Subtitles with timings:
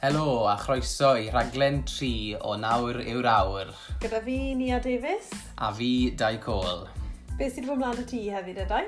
[0.00, 3.72] Helo a chroeso i rhaglen 3 o nawr yw'r awr.
[3.98, 5.26] Gyda fi Nia Davies.
[5.58, 6.86] A fi Dai Cole.
[7.34, 8.84] Be sydd wedi bod mlaen o ti hefyd edai?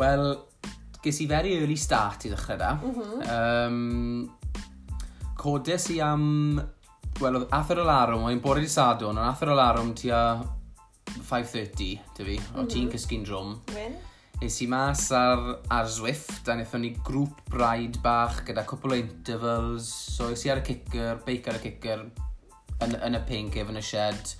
[0.00, 0.24] Wel,
[1.04, 2.72] ges i very early start i ddechrau da.
[2.80, 3.20] Mm -hmm.
[3.36, 4.24] um,
[5.36, 6.56] codes i am...
[7.20, 10.40] Wel, oedd athyr o'r o'n i'n bore di sadwn, ond athyr o'r arwm tua
[11.20, 12.72] 5.30 dy fi, o mm -hmm.
[12.72, 13.50] ti'n cysgu'n drwm.
[13.76, 13.77] Ie.
[14.38, 15.40] Nes i mas ar,
[15.74, 19.88] ar Zwift a wnaethon ni grŵp braidd bach gyda cwpl o intervals.
[20.14, 22.04] So es i ar y kicker, beic ar y kicker
[22.86, 24.34] yn, yn y pink ef yn y shed.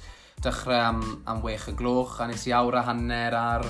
[0.45, 3.67] Dechrau am, am wech y gloch a nes i awr a hanner ar,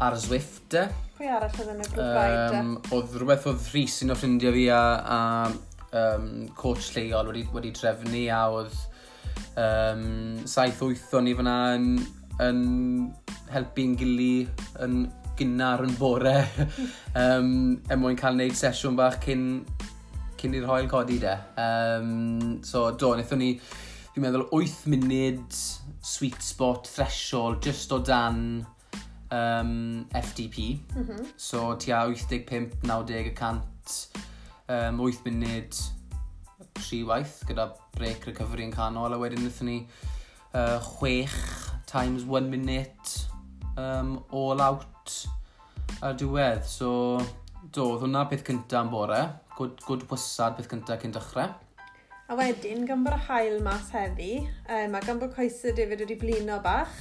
[0.00, 0.78] ar Zwift.
[0.80, 0.86] E.
[1.18, 2.58] Pwy arall oedd yn y grŵp braidd?
[2.62, 2.92] Um, e?
[2.96, 4.82] oedd rhywbeth oedd Rhys un o ffrindiau fi a,
[5.18, 5.20] a
[5.92, 8.80] um, coach lleol wedi, wedi trefnu a oedd
[9.60, 11.88] um, saith wyth o'n i fyna yn,
[12.44, 12.60] yn
[13.52, 14.46] helpu'n gili
[14.84, 15.02] yn,
[15.38, 16.36] gynnar yn bore
[17.22, 17.52] um,
[17.88, 19.44] er mwyn cael neud sesiwn bach cyn,
[20.40, 21.34] cyn i'r hoel codi de.
[21.58, 23.52] Um, so do, wnaethon ni,
[24.14, 25.60] fi'n meddwl 8 munud
[26.04, 28.66] sweet spot threshold just o dan
[29.30, 30.78] um, FDP.
[30.94, 31.30] Mm -hmm.
[31.36, 33.96] So tua 85-90 y cant,
[34.68, 35.80] um, 8 munud,
[36.78, 39.78] tri waith gyda break recovery yn canol a wedyn wnaethon ni
[40.54, 43.27] uh, 6 times 1 minute
[43.78, 45.14] um, all out
[46.02, 46.66] ar diwedd.
[46.66, 46.90] So,
[47.70, 49.22] do, oedd hwnna peth cyntaf am bore.
[49.56, 51.54] Good, good wysad peth cyntaf cyn dechrau.
[52.28, 56.18] A wedyn, gan bod y hael mas heddi, um, a gan bod coesau David wedi
[56.20, 56.92] blino bach,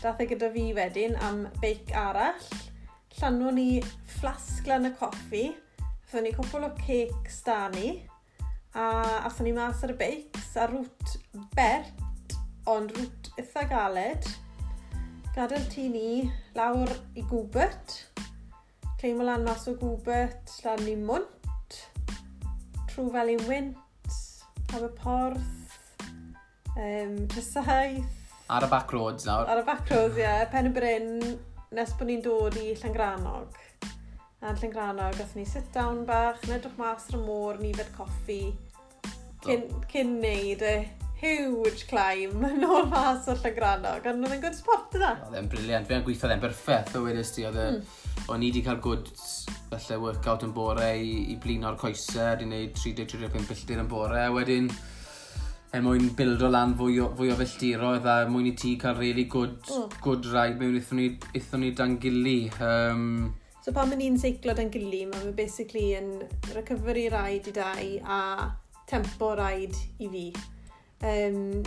[0.00, 2.48] dath e gyda fi wedyn am beic arall.
[3.18, 3.70] Llanwn ni
[4.16, 5.46] fflasg lan y coffi,
[6.06, 7.88] Athyn ni cwpl o cakes da ni,
[8.78, 8.84] a
[9.26, 11.16] athyn ni mas ar y beics, a rwt
[11.52, 12.04] bert,
[12.70, 14.28] ond rwt eitha galed,
[15.36, 17.96] gadael ti ni lawr i gwbert.
[18.96, 21.76] Cleimo lan mas o gwbert, lan i mwnt,
[22.88, 23.76] trw fel i wynt,
[24.72, 25.76] Aberporth,
[26.72, 28.32] um, Tysaith.
[28.48, 29.44] Ar y back roads nawr.
[29.52, 30.24] Ar y back roads, ie.
[30.24, 30.48] Yeah.
[30.48, 31.12] Pen y Bryn,
[31.76, 33.60] nes bod ni'n dod i Llangranog.
[34.40, 38.40] A Llangranog, gath ni sit down bach, yn mas ar y môr, ni fed coffi,
[39.44, 40.78] cyn, cyn neud y
[41.20, 45.14] huge climb yn ôl mas o Llangrannog, ond oedd e'n good spot yna.
[45.26, 47.70] Oedd e'n briliant, fe gweithio e'n berffeth, o wedys ti, oedd e...
[47.76, 48.02] Mm.
[48.32, 49.06] O'n i wedi cael good
[49.70, 54.70] felly workout yn bore i, i blino'r coesau, wedi gwneud 30-35 billtir yn bore, wedyn
[55.76, 58.96] er mwyn bildo lan fwy o, fwy o felltiro, a er mwyn i ti cael
[58.98, 59.98] really good, mm.
[60.02, 62.38] good ride mewn eithon ni, eithon ni dan gili.
[62.64, 66.12] Um, so pan ma'n ni'n seiclo dan gili, mae'n basically yn
[66.56, 68.20] recovery ride i dau a
[68.90, 70.28] tempo ride i fi.
[71.02, 71.64] Um,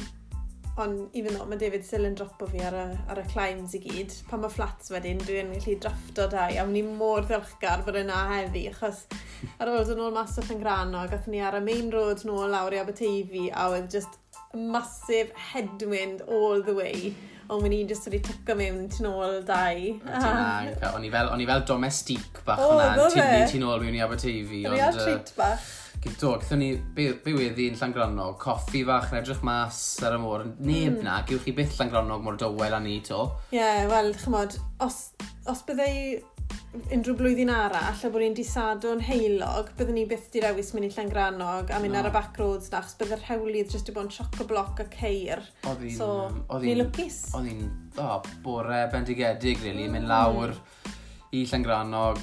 [0.79, 3.81] ond even though mae David still yn dropo fi ar y, ar y climbs i
[3.83, 7.99] gyd, pan mae flats wedyn dwi'n gallu drafto da i, a ni mor ddiolchgar bod
[7.99, 9.03] yna heddi, achos
[9.59, 12.77] ar ôl dyn nhw'n mas o Llangranog, gath ni ar y main road nôl lawr
[12.77, 14.15] i Aberteifi, a oedd just
[14.55, 17.11] massive headwind all the way
[17.49, 19.85] ond wyn i'n just wedi tyco mewn tu nôl dau.
[20.93, 24.03] O'n i fel, o'n i fel domestic bach o, hwnna, tynnu tu nôl mewn i
[24.05, 24.63] Aberteifi.
[24.69, 25.65] O'n i ar treat bach.
[25.99, 30.45] Do, gyda ni bywydd yn Llangrannog, coffi fach yn edrych mas ar y môr.
[30.55, 31.03] Neb mm.
[31.03, 33.25] na, gewch chi byth Llangrannog mor dywel a ni to.
[33.51, 34.55] Ie, yeah, wel, chymod,
[34.85, 35.01] os,
[35.51, 36.21] os byddai
[36.93, 40.91] unrhyw blwyddyn arall a bod ni'n disadwn heilog, byddwn ni byth di rewis mynd i
[40.93, 42.01] Llangrannog a mynd no.
[42.03, 44.79] ar y back roads na, achos byddai'r hewlydd jyst i bod yn sioc o bloc
[44.83, 45.41] a ceir.
[45.67, 45.95] Oeddi'n...
[45.97, 46.09] So,
[46.63, 47.23] ni lwcus.
[47.37, 47.65] Oeddi'n
[48.05, 49.97] oh, bore bendigedig, really, mm.
[49.97, 50.55] mynd lawr
[51.35, 52.21] i Llangrannog,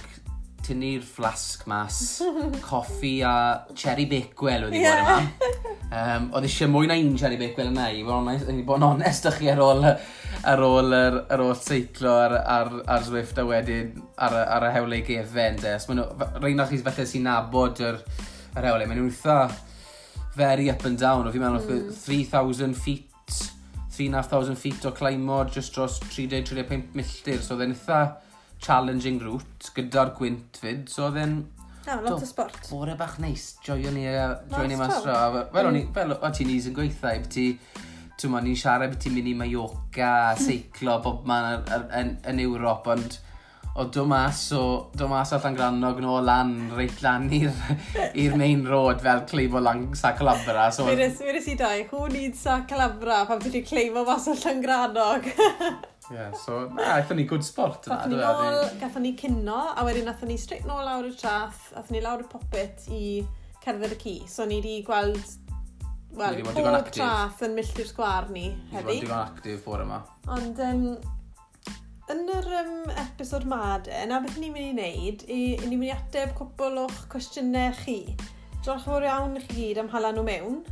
[0.67, 1.99] tynnu'r flasg mas,
[2.69, 3.35] coffi a
[3.75, 5.07] cherry bacwell wedi yeah.
[5.07, 5.75] bod yma.
[5.87, 9.39] Um, oedd eisiau mwy na un cherry bakewell yna i, o'n bod yn onest ych
[9.39, 13.95] chi ar ôl, ar ôl, ar, ar ôl seiclo ar, ar, ar Zwift a wedyn
[14.19, 15.63] ar, ar y hewlau gefen.
[15.77, 18.03] Os o'ch chi felly sy'n nabod yr,
[18.57, 18.91] yr hewlau, e.
[18.91, 19.39] maen nhw'n eitha
[20.37, 21.25] very up and down.
[21.27, 21.93] O fi'n meddwl, mm.
[22.03, 23.13] 3,000 feet
[23.97, 28.01] 3,500 feet o climo just dros 30-35 milltir, so oedd e'n eitha
[28.63, 31.37] challenging route gyda'r gwynt fyd, so oedd e'n...
[31.87, 32.57] No, lot o sport.
[32.67, 35.19] Bore bach neis, joio ni, uh, joio ni mas tro.
[35.53, 35.93] Fel o'n i, mm.
[35.95, 37.51] fel o ti'n is yn gweithio, beth ti...
[38.17, 40.43] Ti'n ma, ni'n siarad beth ti'n mynd i Mallorca, mm.
[40.43, 41.67] seiclo, bob man
[42.01, 43.19] yn, yn Ewrop, ond
[43.77, 49.03] o do mas o, do mas o Llangrannog yn lan, reit lan i'r main road
[49.05, 50.71] fel cleifo lang sa Calabra.
[50.73, 50.87] So...
[50.89, 55.29] Fyrus, fyrus i dau, who needs sa Calabra pan ti'n cleifo mas o Llangrannog?
[56.11, 57.87] Yeah, so, na, aethon ni good sport.
[57.87, 57.97] yna.
[57.97, 61.73] Gathon ni nôl, gathon ni cynno, a wedyn aethon ni straight nôl lawr y trath,
[61.75, 63.03] aethon ni lawr y popet i
[63.65, 64.15] cerdded y ci.
[64.31, 65.35] So, ni wedi gweld,
[66.15, 68.87] wel, pob trath yn milltir sgwar ni heddi.
[68.87, 69.99] Ni wedi digon actif bore yma.
[70.37, 70.87] Ond, um,
[72.15, 73.75] yn yr um, episod ma,
[74.07, 77.99] na beth ni'n mynd i wneud, i, ni'n mynd i ateb cwbl o'ch cwestiynau chi.
[78.63, 80.63] Diolch fawr iawn i chi gyd am hala nhw mewn.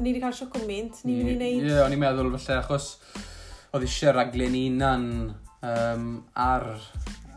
[0.00, 1.62] Ni wedi cael siocwmint, ni'n mynd i wneud...
[1.62, 2.96] Ie, yeah, o'n i'n meddwl falle, achos
[3.70, 5.04] oedd eisiau raglen unan
[5.62, 6.64] um, ar,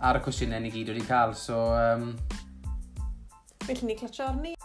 [0.01, 1.35] ar y cwestiynau ni gyd wedi cael.
[1.37, 2.15] So, um...
[3.67, 4.55] Felly ni clatio arni.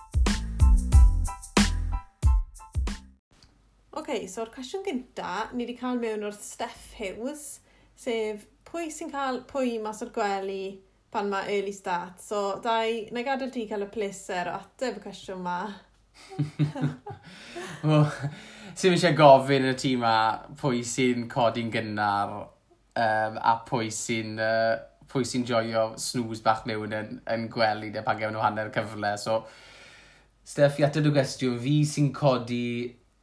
[3.93, 7.59] Oce, okay, so'r cwestiwn gynta, ni wedi cael mewn o'r Steph Hughes,
[7.99, 10.79] sef pwy sy'n cael pwy mas o'r gwely
[11.13, 12.23] pan mae early start.
[12.25, 15.61] So, dau, na i gadael ti cael y pleser o ateb y cwestiwn ma.
[17.85, 18.09] well,
[18.75, 20.17] sy'n eisiau gofyn y tîm ma
[20.61, 24.77] pwy sy'n codi'n gynnar um, a pwy sy'n uh,
[25.09, 29.15] pwy sy'n joio snooze bach mewn yn, yn gwely neu pan gewn nhw hanner cyfle.
[29.21, 29.43] So,
[30.49, 32.65] Steff, i ateb y gwestiwn, fi sy'n codi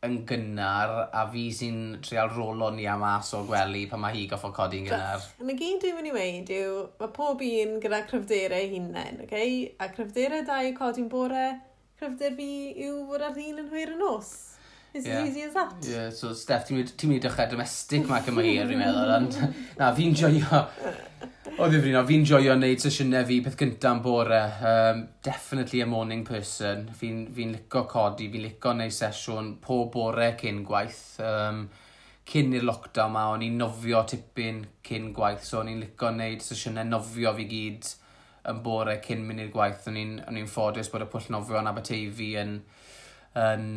[0.06, 4.25] yn gynnar a fi sy'n trial rolo ni am as o gwely pan mae hi
[4.30, 5.24] goffo codi'n gynnar.
[5.42, 9.71] Yn y gyd dwi'n mynd i weid yw, mae pob un gyda cryfderau hunain, okay?
[9.81, 11.47] a cryfderau da yw codi'n bore,
[11.97, 12.51] cryfder fi
[12.86, 14.36] yw fod ar ddyn yn hwyr yn nos.
[14.95, 15.19] It's yeah.
[15.19, 15.74] as easy as that.
[15.83, 19.33] Yeah, so Steph, ti'n mynd i dechrau domestic ma cymryd i'n meddwl, ond
[19.75, 20.62] na, fi'n joio...
[21.59, 24.39] O ddifri no, fi'n joio wneud sesiynau fi peth gyntaf yn bore.
[24.71, 26.88] Um, definitely a morning person.
[26.95, 31.03] Fi'n fi, lico codi, fi'n lico wneud sesiwn pob bore cyn gwaith.
[31.24, 31.62] Um,
[32.31, 36.44] cyn i'r lockdown ma, o'n i'n nofio tipyn cyn gwaith, so o'n i'n lico wneud
[36.44, 37.94] sesiynau nofio fi gyd
[38.51, 39.88] yn bore cyn mynd i'r gwaith.
[39.92, 42.62] O'n i'n ffodus bod y pwll nofio yn Aberteifi yn,
[43.44, 43.74] yn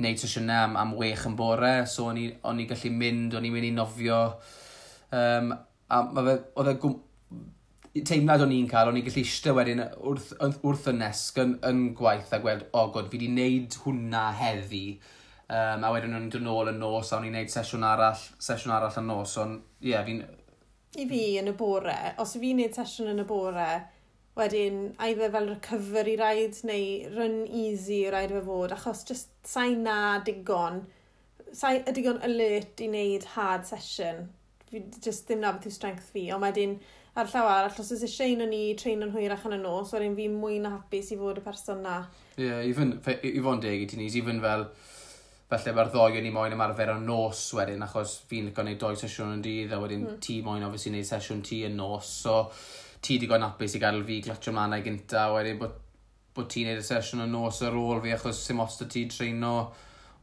[0.00, 3.68] wneud sesiynau am, am wech yn bore, so o'n i'n gallu mynd, o'n i'n mynd
[3.68, 4.20] i nofio.
[5.14, 6.96] Um, a ma fe, oedd e gwm...
[8.02, 10.32] teimlad o'n i'n cael, o'n i'n gallu eistedd wedyn wrth,
[10.66, 14.24] wrth y nesg yn, yn gwaith a gweld, o oh god, fi wedi wneud hwnna
[14.40, 14.86] heddi.
[15.44, 18.26] Um, a wedyn o'n i'n dod nôl yn nos, a o'n i'n gwneud sesiwn arall,
[18.42, 19.36] sesiwn arall yn nos.
[19.44, 20.24] Ond, ie, yeah, fi'n...
[20.94, 23.68] I fi yn y bore, os fi'n gwneud sesiwn yn y bore,
[24.34, 29.30] Wedyn, a i fe fel recovery ride neu run easy rhaid fe fod, achos just
[29.46, 30.80] sa'n na digon,
[31.54, 34.24] sa'n digon alert i wneud hard session.
[34.72, 36.74] Fi just ddim na beth yw strength fi, ond wedyn
[37.14, 40.18] ar llaw arall, os oes eisiau un o'n ni treino'n hwyrach yn y nos, wedyn
[40.18, 42.00] fi mwy na hapus i fod y person na.
[42.34, 44.66] Ie, yeah, even, i fod yn deg i ti is, even fel,
[45.52, 48.96] falle mae'r ddoi o'n i moyn ymarfer o nos wedyn, achos fi'n licio gwneud doi
[48.98, 50.18] sesiwn yn dydd, a wedyn mm.
[50.26, 52.40] ti moyn ofis i wneud sesiwn ti yn nos, so
[53.04, 55.74] ti digon apus i gadw fi glatio mlaen a'i gynta, wedyn bod,
[56.34, 59.04] bod ti'n neud y sesiwn yn nos ar ôl fi, achos sy'n os da ti
[59.12, 59.54] treino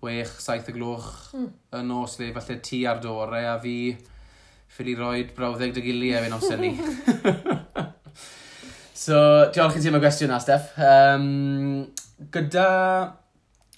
[0.01, 1.50] 6-7 y gloch mm.
[1.78, 3.75] y nos le, falle ti ar dore a fi
[4.72, 6.72] ffili roi brawddeg dy gili efo'n amser ni.
[9.06, 9.18] so,
[9.54, 10.72] diolch i ti am y gwestiwn na, Steff.
[10.81, 11.92] Um,
[12.33, 12.68] gyda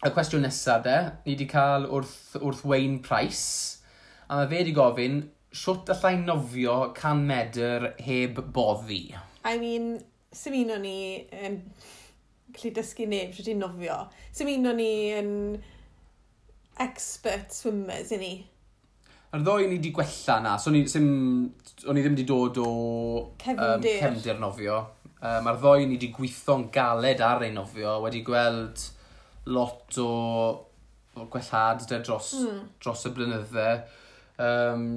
[0.04, 3.84] y cwestiwn nesaf de, ni wedi cael wrth, wrth Wayne Price,
[4.28, 5.22] a mae fe wedi gofyn,
[5.54, 9.04] Siwt allai nofio can medr heb boddi?
[9.46, 10.00] I mean,
[10.34, 10.98] sy'n un o'n i
[11.46, 11.60] yn
[12.54, 14.00] gallu dysgu neb sydd ti'n nofio.
[14.34, 15.30] Sy'n un o'n i yn
[16.82, 18.34] expert swimmers i ni.
[19.34, 21.08] Yr ddoi ni wedi gwella na, so ni, sim,
[21.86, 22.68] o'n i ddim wedi dod o
[23.42, 24.82] cefndir, um, cefndir nofio.
[25.24, 28.90] Um, a'r ddoi ni wedi gweithio'n galed ar ein nofio, wedi gweld
[29.54, 30.12] lot o,
[31.18, 32.62] o gwellad dros, mm.
[32.82, 33.68] dros y blynydde.
[34.42, 34.88] Um,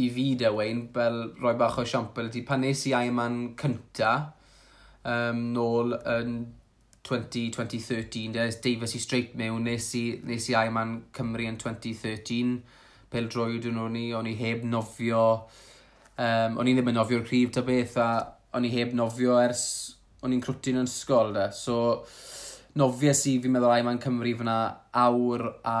[0.00, 4.14] i fi dewein, fel roi bach o siampl ydy pan nes i Ironman cynta,
[5.04, 6.34] um, nôl yn
[7.06, 12.58] 2013, des Davis i straight mewn, nes i, nes i Ironman Cymru yn 2013,
[13.10, 15.24] pel drwy dyn nhw ni, o'n i heb nofio,
[16.16, 18.10] um, o'n i ddim yn nofio'r cryf ta beth, a
[18.56, 19.64] o'n i heb nofio ers,
[20.22, 21.48] o'n i'n crwtyn yn ysgol, da.
[21.54, 22.02] So,
[22.78, 24.56] nofies i fi'n meddwl ai mae'n Cymru fyna
[25.02, 25.78] awr a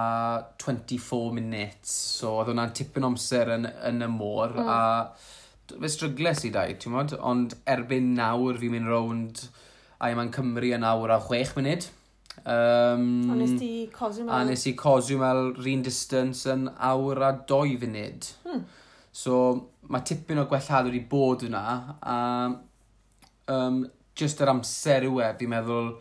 [0.62, 1.92] 24 minutes.
[2.18, 4.56] So oedd hwnna'n tipyn amser yn, yn y môr.
[4.56, 4.70] Mm.
[4.70, 7.14] A fe strygles i dau, ti'n modd?
[7.20, 9.44] Ond erbyn nawr fi'n mynd rownd
[10.00, 11.88] ai mae'n Cymru yn awr a 6 munud.
[12.40, 14.32] Um, a nes ti Cozumel?
[14.32, 15.50] A nes i Cozumel
[15.84, 18.30] distance yn awr a 2 funud.
[18.46, 18.64] Hmm.
[19.12, 19.36] So
[19.90, 21.64] mae tipyn o gwellhad wedi bod yna.
[22.00, 22.16] A
[23.52, 23.82] um,
[24.16, 25.92] just yr amser yw e, fi'n meddwl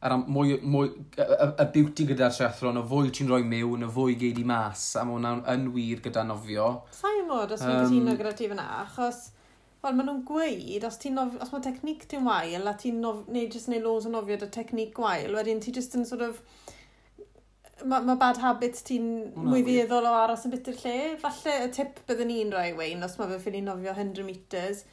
[0.00, 3.86] a ran, mwy, mwy, y, y y beauty gyda'r triathlon, y fwy ti'n rhoi mewn,
[3.86, 6.68] y fwy geid i mas, a mae hwnna'n yn wir gyda nofio.
[6.96, 9.22] Sa'i mod os fi'n um, cytuno gyda ti fyna, achos
[9.86, 13.54] wel, maen nhw'n gweud, os, ti nof, os mae technic ti'n wael, a ti'n neud
[13.54, 16.42] jyst neu loads o nofio dy technic gwael, wedyn ti jyst yn sort of,
[17.84, 20.98] mae ma bad habits ti'n mwy ddeddol o aros yn bit i'r lle.
[21.22, 24.84] Falle y tip byddwn ni'n rhoi, Wayne, os mae fe ffili nofio 100 metres,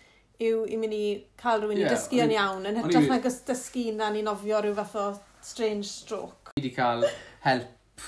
[0.49, 1.05] yw i mynd i
[1.39, 4.61] cael rhywun yeah, i dysgu yn iawn, yn hytrach na gys dysgu na ni nofio
[4.63, 5.07] rhyw fath o
[5.43, 6.53] strange stroke.
[6.53, 7.05] Fi wedi cael
[7.45, 8.07] help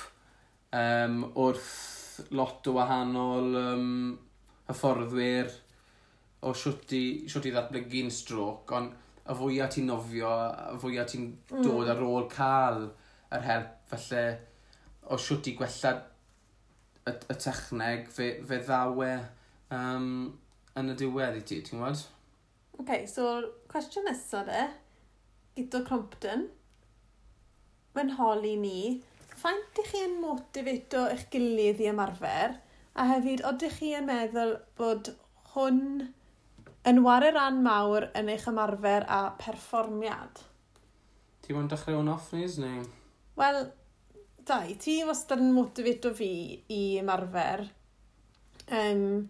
[0.76, 3.94] um, wrth lot o wahanol um,
[4.70, 5.52] hyfforddwyr
[6.46, 8.94] o siwt i, siwt i ddatblygu'n stroc, ond
[9.26, 10.32] y fwyaf ti'n nofio,
[10.76, 11.64] y fwyaf ti'n mm.
[11.66, 12.84] dod ar ôl cael
[13.34, 14.26] yr help, felly
[15.10, 15.94] o siwt i gwella
[17.06, 19.12] y, y techneg fe, fe ddawe
[19.74, 20.12] um,
[20.78, 22.06] yn y diwedd i ti, ti'n gwybod?
[22.82, 23.28] OK, so
[23.72, 24.64] cwestiwn nesaf de,
[25.56, 26.48] gyda Crompton,
[27.96, 28.80] mae'n holi ni,
[29.40, 32.58] faint ych chi'n motivato eich gilydd i ymarfer,
[32.96, 35.14] a hefyd, odych chi yn meddwl bod
[35.54, 35.82] hwn
[36.90, 40.44] yn wario ran mawr yn eich ymarfer a perfformiad?
[41.46, 42.84] Ti mwyn dechrau o'n off nes, neu?
[43.40, 43.62] Wel,
[44.48, 46.30] dau, ti wastad yn motivato fi
[46.72, 47.66] i ymarfer.
[48.76, 49.26] Um,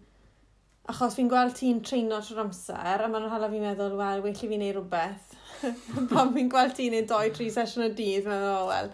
[0.86, 4.50] Achos fi'n gweld ti'n treino trwy'r amser, a mae'n hala fi'n meddwl, wel, well i
[4.50, 5.32] fi'n neud rhywbeth.
[6.12, 8.92] Pan fi'n gweld ti'n neud 2-3 sesiwn y dydd, mae'n meddwl, wel,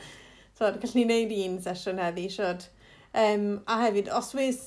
[0.57, 2.65] so, gallwn ni neud un sesiwn heddi, siwrd.
[3.13, 4.63] Um, a hefyd, os wes,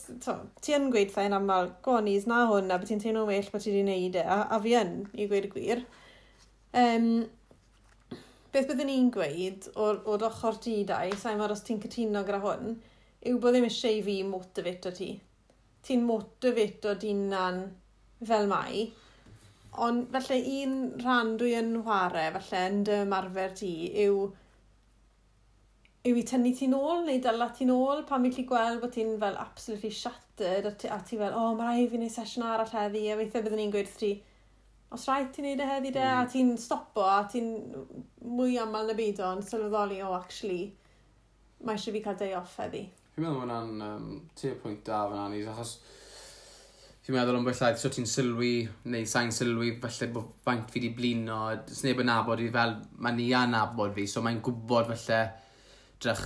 [0.61, 3.73] ti yn gweud thai'n aml, gonis na hwn, a bod ti'n teimlo well bod ti
[3.73, 5.85] wedi neud e, a, a fi yn, i gweud y gwir.
[6.77, 7.07] Um,
[8.53, 12.45] beth byddwn ni'n gweud o'r, or ochr di dau, sa'n fawr os ti'n cytuno gyda
[12.45, 12.75] hwn,
[13.25, 15.15] yw bod ddim eisiau i fi motivator ti
[15.85, 17.63] ti'n motivato dinan
[18.25, 18.85] fel mai.
[19.85, 23.71] Ond felly un rhan dwi yn chwarae, felly yn dy marfer ti,
[24.05, 24.21] yw,
[26.07, 29.17] yw i tynnu ti'n ôl neu dyla ti'n ôl pan fi'n lli gweld bod ti'n
[29.23, 32.47] fel absolutely shattered a ti, a ti fel, o, oh, mae rai fi'n ei sesiwn
[32.47, 34.13] arall heddi a weithiau byddwn ni'n gweud ti,
[34.95, 36.21] os rhaid ti'n neud y e heddi de, mm.
[36.21, 37.51] a ti'n stopo a ti'n
[38.37, 40.69] mwy aml na byd o'n sylweddoli, o, oh, actually,
[41.65, 42.87] mae eisiau fi cael day off heddi.
[43.15, 45.69] Fi'n meddwl mae hwnna'n um, tua pwynt da fan anis, achos
[47.05, 48.49] fi'n meddwl am bellaidd, so ti'n sylwi,
[48.91, 51.37] neu sain sylwi, felly bod faint fi wedi blino,
[51.71, 55.21] s'n neb yn nabod i fel, mae ni a'n nabod fi, so mae'n gwybod felly,
[56.03, 56.25] drych,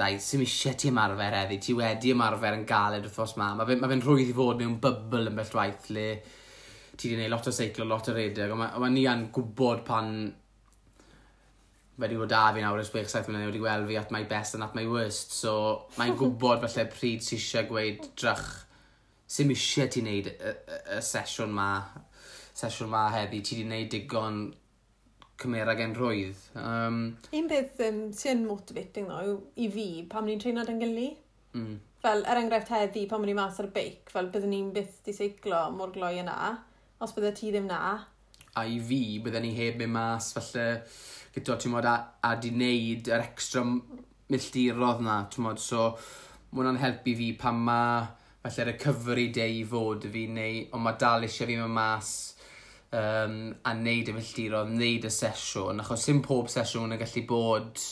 [0.00, 3.52] dau, sy'n eisiau ti ymarfer eddi, ti wedi ymarfer yn galed wrthos ma.
[3.58, 6.06] Mae fe'n ma fe rhwydd i fod mewn bybl yn bellwaith, le
[6.96, 9.84] ti wedi gwneud lot o seiclo, lot o redeg, ond mae ma ni yn gwybod
[9.84, 10.14] pan
[12.00, 14.64] wedi bod da fi nawr ys 6-7 mlynedd wedi gweld fi at my best and
[14.66, 15.34] at my worst.
[15.36, 15.52] So
[15.98, 18.48] mae'n gwybod falle pryd sy'n eisiau gweud drach
[19.30, 21.68] sy'n eisiau ti wneud y, y, y sesiwn ma,
[22.56, 23.42] sesiwn ma heddi.
[23.44, 24.40] Ti wedi wneud digon
[25.40, 26.40] cymera gen rwydd.
[26.58, 27.02] Um,
[27.36, 31.12] Un beth um, sy'n motivating ddo i fi pam ni'n treino dan gynlu.
[31.56, 31.78] Mm.
[32.00, 35.14] Fel, er enghraifft heddi, pan ni'n mas ar y beic, fel byddwn ni'n byth di
[35.16, 36.36] seiclo mor gloi yna,
[37.04, 37.80] os bydde ti ddim na.
[38.56, 40.66] A i fi, byddwn ni heb mynd mas, falle,
[41.34, 41.96] gyda, ti'n modd, a,
[42.26, 45.90] a di wneud yr extra milltirodd na, ti'n modd, so
[46.50, 48.08] mae hwnna'n helpu fi pan mae
[48.42, 52.12] falle recovery day i fod fi neu, ond mae dal eisiau fi mewn mas
[52.96, 57.82] um, a wneud y milltirodd, wneud y sesiwn, achos sim pob sesiwn yn gallu bod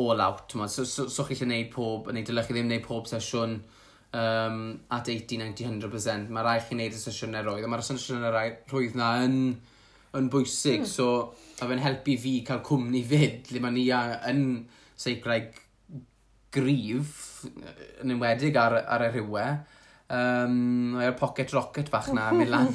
[0.00, 0.66] all out, ma.
[0.66, 3.58] so, so, so chi eisiau wneud pob, neu dylech chi ddim wneud pob sesiwn
[4.14, 4.64] um,
[4.94, 8.98] at 80-90-100%, mae rai chi wneud y sesiwnau roedd, er a mae'r sesiwnau er roedd
[8.98, 9.38] na yn
[10.18, 10.88] yn bwysig, mm.
[10.88, 11.08] so
[11.60, 13.86] a fe'n helpu fi cael cwmni fyd, le mae ni
[14.30, 14.42] yn
[15.00, 15.54] seicraig
[16.54, 17.14] grif,
[18.02, 19.46] yn enwedig ar, ar y rhywe.
[20.14, 20.58] Um,
[20.94, 22.70] Mae'r pocket rocket fach na, Milan.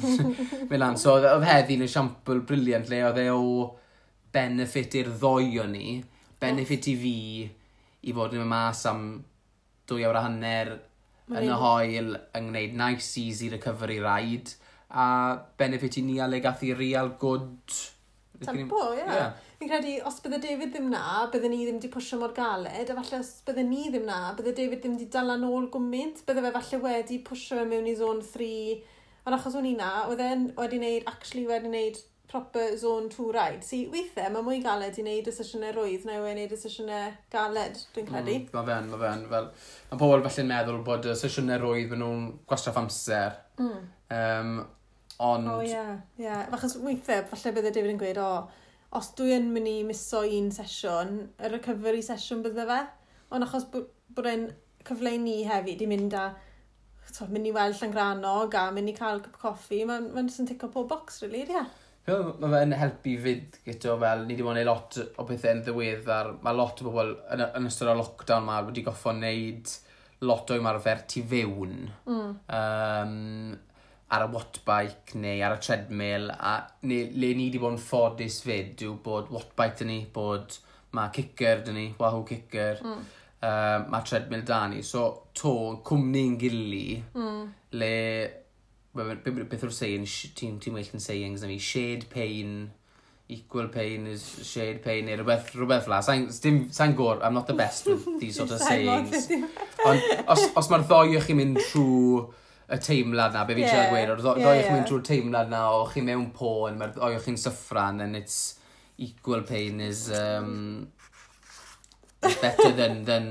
[0.70, 0.98] Milan.
[1.00, 3.46] So, oedd heddi yn esiampl briliant le oedd e o
[4.34, 5.98] benefit i'r ddoi o ni,
[6.40, 7.16] benefit i fi
[8.00, 9.02] i fod yn y mas am
[9.90, 10.70] dwy awr a hanner
[11.30, 14.56] yn y hoel yn gwneud nice easy recovery ride
[14.90, 15.06] a
[15.58, 17.80] benefit i ni a le gath i real good...
[18.40, 19.02] Tempo, ie.
[19.02, 19.12] Yeah.
[19.12, 19.32] yeah.
[19.60, 22.94] Fi'n credu, os bydde David ddim na, bydde ni ddim wedi pwysio mor galed, a
[22.96, 26.46] falle os bydde ni ddim na, bydde David ddim wedi dal yn ôl gwmynt, bydde
[26.46, 28.48] fe falle wedi pwysio fe mewn i zon 3,
[29.26, 33.28] ond achos o'n i na, oedd e'n wedi wneud, actually wedi wneud proper zone 2
[33.36, 33.60] ride.
[33.66, 37.12] Si, weithiau mae mwy galed i wneud y sesiynau rwydd na yw wneud y sesiynau
[37.34, 38.36] galed, dwi'n mm, credu.
[38.38, 39.24] Mm, mae fe'n, mae fe'n.
[39.34, 39.48] Fel,
[39.90, 43.40] mae pobl falle'n meddwl bod y sesiynau rwydd maen nhw'n gwastraff amser.
[43.60, 43.88] Mm.
[44.16, 44.54] Um,
[45.20, 45.48] Ond...
[45.48, 46.24] O oh, ie, yeah, ie.
[46.24, 46.48] Yeah.
[46.56, 50.22] Achos weithiau, falle bydde David yn gweud, o, oh, os dwi yn mynd i miso
[50.26, 52.78] un sesiwn, y recovery sesiwn bydde fe.
[53.30, 54.48] Ond achos bod e'n
[54.86, 56.30] cyfle i ni hefyd i mynd a
[57.10, 60.50] to, mynd i weld Llangranog a mynd i cael cup coffi, mae'n ma jyst yn
[60.50, 61.54] tico pob box, really, ie.
[61.54, 61.70] Yeah.
[62.10, 65.62] Mae fe'n helpu fyd gyda fel, ni wedi bod yn gwneud lot o bethau yn
[65.66, 66.32] ddiweddar.
[66.42, 69.74] Mae lot o bobl yn, yn ystod o lockdown ma wedi goffo wneud
[70.26, 71.76] lot o ymarfer tu fewn.
[72.08, 72.32] Mm.
[72.56, 73.58] Um,
[74.10, 78.40] ar y wattbike neu ar y treadmill a neu, le ni wedi bod yn ffodus
[78.42, 80.56] fyd yw bod wattbike dyn ni, bod
[80.96, 83.04] mae kicker dyn ni, wahoo kicker, mm.
[83.46, 84.82] uh, mae treadmill da ni.
[84.86, 85.04] So
[85.38, 85.54] to,
[85.86, 87.46] cwmni'n gili mm.
[87.78, 87.94] le
[88.94, 92.58] beth yw'r saying, ti'n ti well yn sayings na fi, shade pain,
[93.30, 96.00] equal pain is shade pain, neu rhywbeth, rhywbeth fla.
[96.02, 96.26] Sa'n
[96.74, 99.30] sa gwr, I'm not the best with these sort of sayings.
[99.86, 102.24] Ond os, os mae'r ddoi o'ch chi'n mynd trwy
[102.70, 103.74] y teimlad na, be fi'n yeah.
[103.74, 104.68] siarad gweud, oedd yeah, yeah.
[104.68, 108.60] chi'n trwy'r teimlad na, o chi mewn pôn, mae'r ddoi chi'n syffran, and it's
[109.00, 110.86] equal pain is um,
[112.20, 113.26] better than, than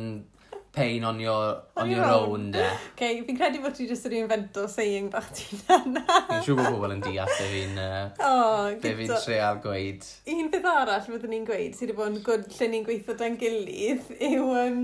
[0.74, 2.67] pain on your, on your own, de.
[2.91, 6.05] Okay, fi'n credu bod ti jyst yn invento saying bach ti'n na.
[6.29, 10.08] Fi'n siŵr bod pobl yn deall be fi'n oh, be fi'n treal gweud.
[10.36, 13.39] Un peth arall fyddwn ni'n gweud sydd wedi bod yn gwrdd lle ni'n gweithio dan
[13.39, 14.81] gilydd yw um,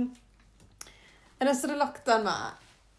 [1.43, 2.37] yn ystod y lockdown ma,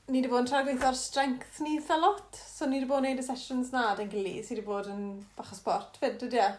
[0.07, 2.39] ni wedi bod yn trafod gweithio'r strength ni eitha lot.
[2.39, 5.07] So ni wedi bod yn gwneud y sessions na dyn gilydd sydd wedi bod yn
[5.39, 6.51] bach o sport fyd, ydy e?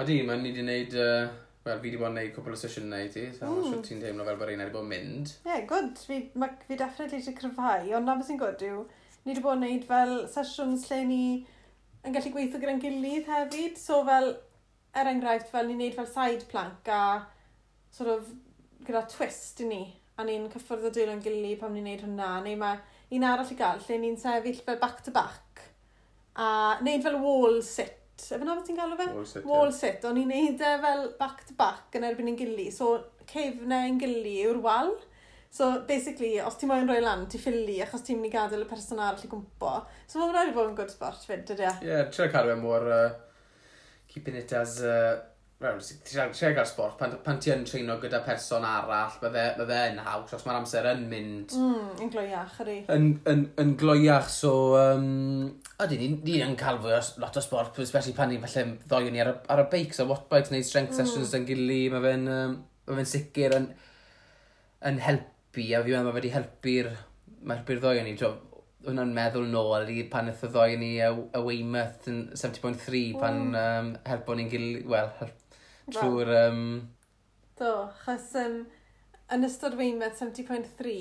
[0.00, 1.00] A di, mae ni wedi gwneud...
[1.00, 3.68] Uh, Wel, fi wedi bod yn gwneud cwbl o sesiwn yna i ti, so mm.
[3.70, 5.30] siwt ti'n teimlo fel bod rhain wedi bod yn mynd.
[5.32, 6.02] Ie, yeah, gwyd.
[6.08, 8.82] Fi, ma, fi definitely wedi cryfhau, ond na beth sy'n gwyd yw,
[9.22, 11.22] ni wedi bod yn gwneud fel sessions lle ni
[12.04, 13.80] yn gallu gweithio gyda'n gilydd hefyd.
[13.80, 14.34] So fel,
[14.92, 17.00] er enghraifft, fel ni'n gwneud fel side plank a
[17.96, 18.28] sort of
[18.84, 19.82] gyda twist i ni
[20.18, 22.80] a ni'n cyffwrdd o dwylo yn gilydd pam ni'n neud hwnna, neu mae
[23.14, 25.54] un arall i gael lle ni'n sefyll fel back to back
[26.34, 28.00] a neud fel wall sit.
[28.14, 29.08] Efe na beth ti'n galw fe?
[29.14, 29.46] Wall sit.
[29.46, 29.78] Wall yeah.
[29.78, 30.06] sit.
[30.08, 32.74] O'n i'n neud e fel back to back yn erbyn yn gilydd.
[32.74, 32.94] So,
[33.30, 34.94] cefnau yn gilydd yw'r wal.
[35.54, 38.70] So, basically, os ti'n moyn rhoi lan, ti ffili, achos ti'n mynd i gadael y
[38.70, 39.74] person arall i gwmpo.
[40.08, 41.74] So, mae'n rhaid i fod yn good sport, fyd, dydy e?
[41.84, 43.04] Ie, yeah, trio cadw e mor uh,
[44.10, 45.20] keeping it as uh,
[45.62, 50.00] Ti'n rhaid gael sport, pan, pan ti yn treino gyda person arall, bydde, bydde yn
[50.02, 51.54] haws, os mae'r amser yn mynd...
[51.56, 52.74] Mm, yn gloiach, ydy.
[52.92, 54.50] Yn, yn, yn gloiach, so...
[54.76, 58.64] Um, ydy, ni'n ni yn cael fwy o lot o sport, especially pan ni'n falle
[58.82, 60.98] ddoi ni ar y, ar y beic, so what bikes, neu strength mm.
[61.00, 62.58] sessions yn gili, mae fe'n um,
[62.90, 63.70] mae fe sicr yn,
[64.90, 66.90] yn helpu, a fi'n meddwl mae wedi helpu'r
[67.54, 68.18] helpu ddoi ni.
[68.84, 73.56] Hwna'n meddwl nôl i pan ytho ddoi ni y, y Weymouth yn 70.3, pan mm.
[73.62, 75.40] um, helpo ni'n gilydd, wel, help
[75.90, 76.32] trwy'r...
[76.46, 76.64] Um...
[77.58, 77.70] Do,
[78.02, 78.58] chos um,
[79.34, 80.94] yn ystod Weimar 70.3,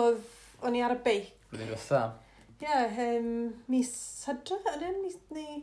[0.00, 1.32] oedd o'n i ar y beic.
[1.50, 2.02] Blwyddyn diwetha.
[2.54, 3.30] Ie, yeah, um,
[3.70, 3.94] mis
[4.28, 5.62] Hydra, yn un, mis, neu...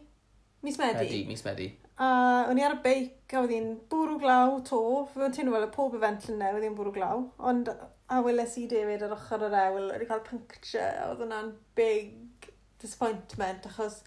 [0.62, 1.08] Mis Medi.
[1.08, 1.72] Medi, mis Medi.
[2.02, 2.10] A
[2.50, 4.82] o'n i ar y beic, a oedd hi'n bwrw glaw to.
[5.14, 7.24] Fy yn teimlo fel y pob event llynau, oedd hi'n bwrw glaw.
[7.52, 11.54] Ond a weles i David ar ochr yr ewl, wedi cael puncture, a oedd hwnna'n
[11.78, 12.50] big
[12.82, 14.02] disappointment, achos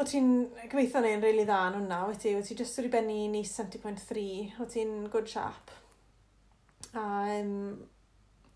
[0.00, 0.28] O ti'n
[0.70, 2.32] gobeithio neu'n rili really dda yn hwnna, wyt ti?
[2.36, 4.22] Wyt ti jyst wedi benni ni 70.3,
[4.62, 5.72] o ti'n good sharp.
[6.96, 7.04] A
[7.36, 7.52] um,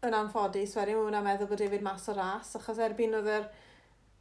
[0.06, 3.50] yn anffodus, wedyn mwyn a meddwl bod David mas o ras, achos erbyn oedd yr...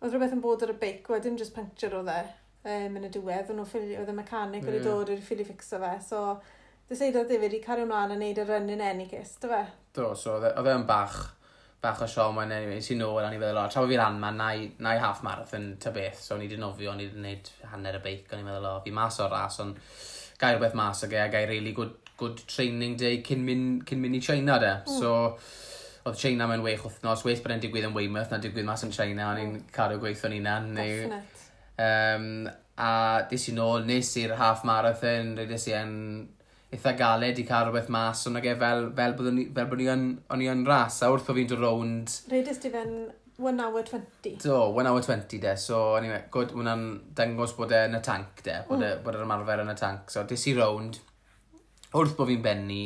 [0.02, 2.20] Oedd rhywbeth yn bod ar y beic, wedyn just puncture oedd e
[2.68, 4.90] um, yn y diwedd, oedd y mechanic wedi yeah.
[4.90, 6.26] dod i'r ffili ffixo fe, so
[6.90, 9.64] dyseidodd David i cario ymlaen a wneud y run yn Enicus, dy fe?
[9.96, 11.22] Do, so oedd e'n e bach
[11.82, 14.20] bach o siom yn anyway, sy'n nôl, a ni feddwl, o, tra bod fi'n rhan
[14.22, 17.20] ma, na, i, na i half marathon, ta beth, so ni wedi nofio, ni wedi
[17.20, 19.78] gwneud hanner y beic, o'n i'n meddwl, o, fi mas o'r ras, ond
[20.42, 24.02] gael rhywbeth mas o ge, a gael really good, good training day cyn mynd, cyn
[24.02, 24.74] mynd i China, de.
[24.82, 25.00] Mm.
[25.00, 25.14] So,
[26.06, 28.94] oedd China mewn wech wythnos, weith bod e'n digwydd yn Weymouth, na digwydd mas yn
[28.96, 29.66] China, o'n i'n mm.
[29.76, 30.60] cadw gweithio ni na.
[30.66, 31.20] Neu,
[31.86, 32.30] um,
[32.82, 32.94] a
[33.30, 35.94] dis i nôl, nes i'r half marathon, rydys i yn
[36.74, 39.82] eitha galed i cael rhywbeth mas, ond ag e fel, fel, bod ni, fel bod
[39.82, 42.18] ni yn, o'n i yn ras, a wrth o fi'n dod rownd...
[42.32, 42.96] Reidus di fe'n
[43.38, 44.38] 1 hour 20.
[44.44, 46.86] Do, 1 hour 20 de, so anyway, good, hwnna'n
[47.18, 48.86] dangos bod e yn y tank de, bod, mm.
[48.88, 51.02] e, bod e'r ymarfer yn y tank, so dis i rownd,
[51.94, 52.86] wrth bod fi'n benni,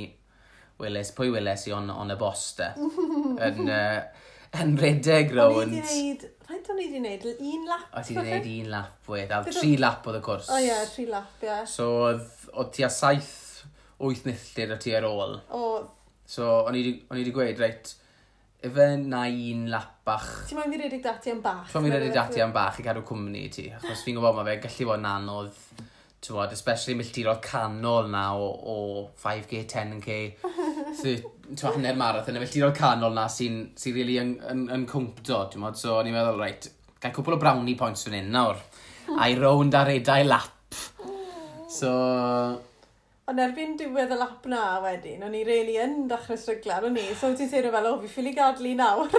[0.80, 2.72] Willis, pwy Willis i on, on y bos de,
[3.48, 4.26] yn, uh,
[4.60, 5.64] yn redeg rownd.
[5.64, 7.92] O'n i wedi gwneud, faint o'n i wedi gwneud, un lap?
[7.94, 10.50] O ti wedi gwneud un lap wedd, a tri lap oedd y cwrs.
[10.56, 11.62] O ie, tri lap, ie.
[11.70, 13.39] So, oedd ti a saith
[14.00, 15.40] 8 milltir y tu ar ôl.
[15.56, 15.64] O.
[16.30, 17.94] So, o'n i wedi gweud, reit,
[18.64, 20.28] efe na un lap bach...
[20.50, 21.70] Ti'n mynd i redig dati am bach?
[21.72, 24.36] Ti'n mynd i redeg dati am bach i cadw cwmni i ti, achos fi'n gwybod
[24.38, 25.62] mae fe gallu bod yn anodd
[26.20, 28.78] ti'n bod, especially milltirodd canol na o, o
[29.22, 30.18] 5k, 10k,
[31.00, 35.64] tywod, hanner marathon, y milltirodd canol na sy'n sy really yn, yn, yn cwmpto, ti'n
[35.64, 36.68] tywod, so o'n i'n meddwl, reit,
[37.00, 38.60] gael cwpl o brownie points fan hyn nawr,
[39.16, 40.56] a'i rownd ar edau lap.
[41.70, 41.90] So,
[43.30, 47.04] Ond erbyn diwedd y lap na wedyn, o'n i really yn dechrau stryglan o'n i.
[47.18, 49.12] So ti'n teimlo fel, o, fi ffili gadlu nawr.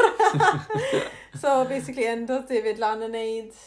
[1.43, 3.61] so basically, endodd David lan yn neud...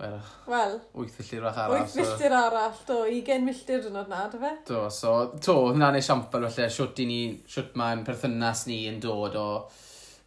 [0.00, 0.16] Wel,
[0.48, 1.84] Wel, 8 milltir arall arall.
[1.84, 4.54] 8 milltir arall, do, 20 milltir yn oedd na, dy fe?
[4.68, 9.36] Do, so, to, hwnna'n esiampl felly, siwt i ni, siwt mae'n perthynas ni yn dod
[9.40, 9.46] o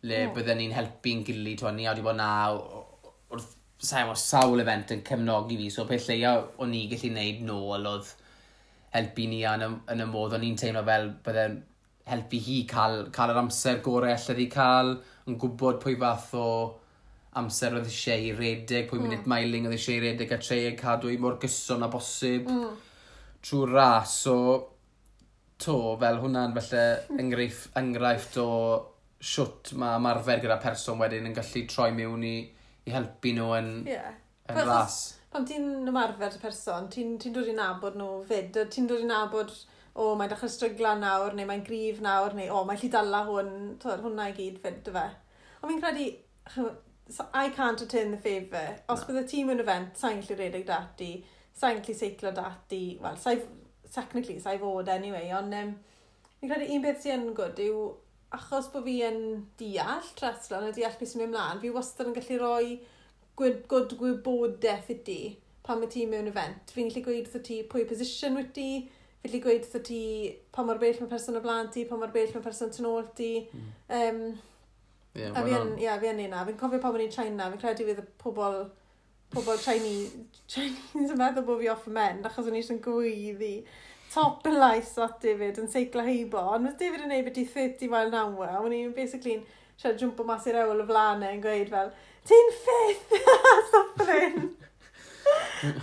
[0.06, 0.34] le mm.
[0.38, 2.32] bydden ni'n helpu'n gilydd, to, ni a wedi bod na
[3.34, 7.94] wrth sawl, sawl event yn cefnogi fi, so peth leia o'n i gallu neud nôl
[7.94, 8.10] oedd
[8.94, 11.58] helpu ni yn y, yn y modd o'n i'n teimlo fel bydde'n
[12.10, 14.96] helpu hi cael, cael yr amser gorau allai i cael,
[15.30, 16.50] yn gwybod pwy fath o
[17.40, 19.06] amser oedd eisiau i redeg, pwy mm.
[19.06, 22.50] munud mailing oedd eisiau i redeg a tre yn cadw i mor gyson a bosib
[22.50, 22.72] mm.
[23.46, 24.16] trwy'r ras.
[24.26, 24.38] So,
[25.62, 26.86] to, fel hwnna'n felly
[27.22, 28.50] enghraifft, enghraifft o
[29.20, 32.36] siwt mae ymarfer gyda person wedyn yn gallu troi mewn i,
[32.88, 34.14] i helpu nhw yn, yeah.
[34.50, 35.00] yn ras
[35.34, 39.10] pam ti'n ymarfer y person, ti'n ti dod i nabod nhw fyd, ti'n dod i
[39.10, 39.54] nabod
[39.94, 44.02] o, mae'n dechrau strygla nawr, neu mae'n grif nawr, neu o, mae'n llydala hwn, twyd,
[44.06, 45.06] hwnna i gyd fyd, dy fe.
[45.60, 46.08] Ond fi'n credu,
[47.14, 48.76] so I can't return the favour.
[48.90, 49.12] Os no.
[49.12, 51.14] bydde ti'n mewn event, sa'n gallu redeg dati,
[51.62, 53.42] sa'n gallu seiclo dati, wel, sa'i,
[53.94, 55.74] technically, sa'i fod anyway, ond um,
[56.40, 57.90] fi'n credu un beth sy'n gwrdd yw,
[58.34, 59.20] achos bod fi yn
[59.62, 62.80] deall wrestling a deall beth sy'n mynd mlaen, fi wastad yn gallu rhoi
[63.40, 65.20] gwyd, gwyd gwybodaeth i ti
[65.66, 66.74] pan mae ti mewn event.
[66.76, 68.70] Fi'n gallu gweud wrth ti pwy position wyt ti,
[69.22, 70.04] fi'n gallu gweud wrth ti
[70.56, 73.08] pa mor bell mae person o blaen ti, pa mor bell mae person tu nôl
[73.18, 73.34] ti.
[73.54, 73.70] Mm.
[74.00, 74.22] Um,
[75.16, 76.46] yeah, a fi'n yeah, fi neud na.
[76.48, 78.64] Fi'n cofio pan o'n i'n China, fi'n credu fydd y pobl
[79.30, 83.54] pobl Chinese, Chinese yn meddwl bod fi off y men, achos o'n i eisiau'n gweiddi
[84.10, 87.46] top yn lais at David yn seiclo heibo, ond oedd David yn neud beth i
[87.46, 89.44] 30 mile an hour, a o'n i'n basically'n
[89.78, 91.92] siarad jwmpo mas i'r ewl y flanau e, yn gweud fel,
[92.30, 93.14] Ti'n ffith!
[93.72, 94.42] Soffrin!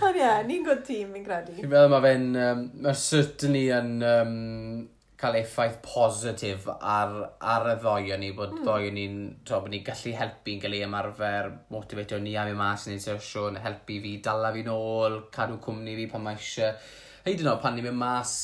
[0.01, 1.57] Ond ie, ni'n gwrdd tîm, fi'n credu.
[1.57, 2.29] Fi'n meddwl mae fe'n...
[2.43, 4.37] Um, mae certainly yn um,
[5.19, 8.61] cael effaith positif ar, ar y ddoi o'n ni, bod mm.
[8.63, 9.17] ddoi o'n ni'n
[9.49, 13.57] bod ni'n gallu helpu'n gael ei ymarfer, motivatio ni am ei mas, yn ei sesiwn,
[13.63, 16.77] helpu fi, dala fi nôl, cadw cwmni fi pan mae eisiau.
[17.25, 18.37] Hei dyn nhw, pan ni'n mynd mas,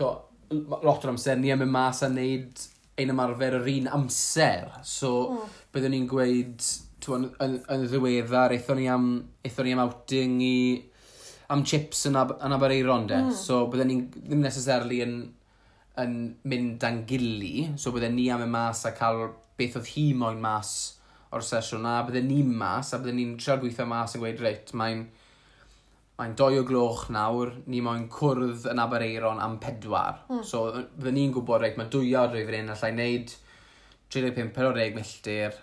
[0.00, 0.10] to,
[0.50, 4.72] lot o'r amser ni am mynd mas a wneud ein ymarfer yr un amser.
[4.88, 5.56] So, mm.
[5.76, 6.68] byddwn ni'n gweud
[7.14, 9.08] yn, yn, yn y ddiweddar, eithon ni am,
[9.46, 10.56] eithon ni am outing i,
[11.54, 13.20] am chips yn, ab, yn Abereiron, de.
[13.28, 13.34] Mm.
[13.38, 15.16] So, bydden ni ddim necessarily yn,
[16.02, 16.16] yn
[16.50, 20.42] mynd dan gili, so bydden ni am y mas a cael beth oedd hi moyn
[20.42, 20.74] mas
[21.34, 24.74] o'r sesiwn na, bydden ni'n mas, a bydden ni'n trial gweithio mas a gweud, reit,
[24.76, 25.06] mae'n
[26.16, 30.22] mae'n doi o gloch nawr, ni moyn cwrdd yn Abereiron am pedwar.
[30.30, 30.44] Mm.
[30.48, 30.62] So,
[30.96, 33.34] bydden ni'n gwybod, reit, mae dwy awr rwy'n fan allai wneud
[34.14, 35.58] 35 o reg milltir,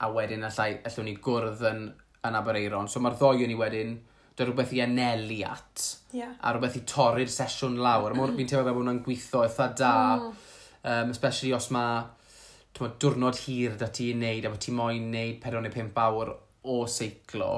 [0.00, 1.82] a wedyn allai, allwn ni gwrdd yn,
[2.26, 2.88] yn Abereiron.
[2.88, 3.98] So mae'r ddoi ni wedyn,
[4.36, 6.32] dy rhywbeth i anelu at, yeah.
[6.40, 8.14] a rhywbeth i torri'r sesiwn lawr.
[8.16, 10.46] Mae'n fi'n teimlo fel bod hwnna'n gweithio eitha da, mm.
[10.92, 15.42] um, especially os mae ma, diwrnod hir da ti'n neud, a bod ti moyn neud
[15.44, 16.32] 4 neu 5 awr
[16.70, 17.52] o seiclo,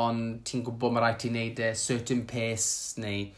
[0.00, 3.28] ond ti'n gwybod mae rhaid ti'n neud e certain pace neu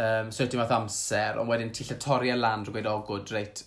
[0.00, 3.04] um, certain fath amser, ond wedyn ti'n lle torri e lan drwy gweud, o oh,
[3.08, 3.64] good, reit,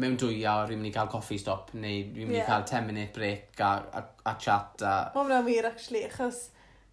[0.00, 2.46] mewn dwy awr fi'n mynd i cael coffi stop neu fi'n mynd yeah.
[2.46, 4.94] i cael 10 minute break a, a, a chat a...
[5.14, 6.44] Mae hwnna'n wir, actually, achos,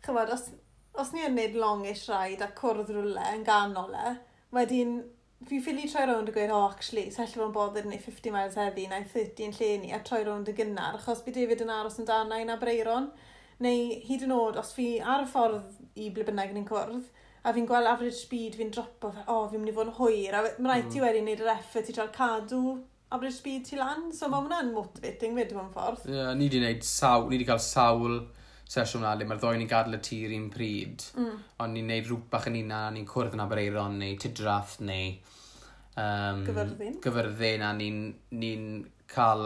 [0.05, 0.49] chyfod, os,
[0.97, 4.15] os ni yn neud longish ride a cwrdd rwle yn ganol e,
[4.55, 4.97] wedyn
[5.45, 8.87] fi'n ffili troi rownd a gweud, oh, actually, sell fo'n bodd yn 50 miles heddi
[8.89, 11.99] neu 30 yn lle ni a troi rownd y gynnar, achos bydd David yn aros
[12.01, 13.11] yn danau na Breiron,
[13.63, 17.05] neu hyd yn oed, os fi ar y ffordd i ble bynnag ni'n cwrdd,
[17.45, 20.35] a fi'n gweld average speed fi'n dropo, o, oh, fi'n mynd i fod yn hwyr,
[20.35, 20.93] a mae'n rhaid mm.
[20.95, 22.63] ti wedi wneud yr effort i droi cadw
[23.15, 26.07] abryd speed ti lan, so mae hwnna'n motivating fyd, mewn ffordd.
[26.09, 28.19] Ie, yeah, ni wedi gwneud sawl, ni wedi cael sawl
[28.67, 31.37] sesiwn na le mae'r ddoen ni'n gadael y tir un pryd, mm.
[31.63, 35.13] ond ni'n gwneud rhywbeth bach yn una, ni'n cwrdd yn Abereiron, neu Tidrath, neu...
[35.97, 36.97] Um, gyfyrddin.
[37.01, 38.01] Gyfyrddin, a ni'n
[38.41, 38.51] ni
[39.09, 39.45] cael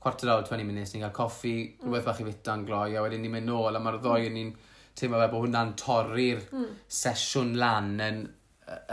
[0.00, 1.84] quarter hour, 20 minutes, ni'n cael coffi, mm.
[1.84, 4.38] rhywbeth bach i fyta'n gloi, a wedyn ni'n mynd nôl, a mae'r ddoen mm.
[4.38, 6.72] ni'n teimlo fe bod hwnna'n torri'r mm.
[7.02, 8.24] sesiwn lan yn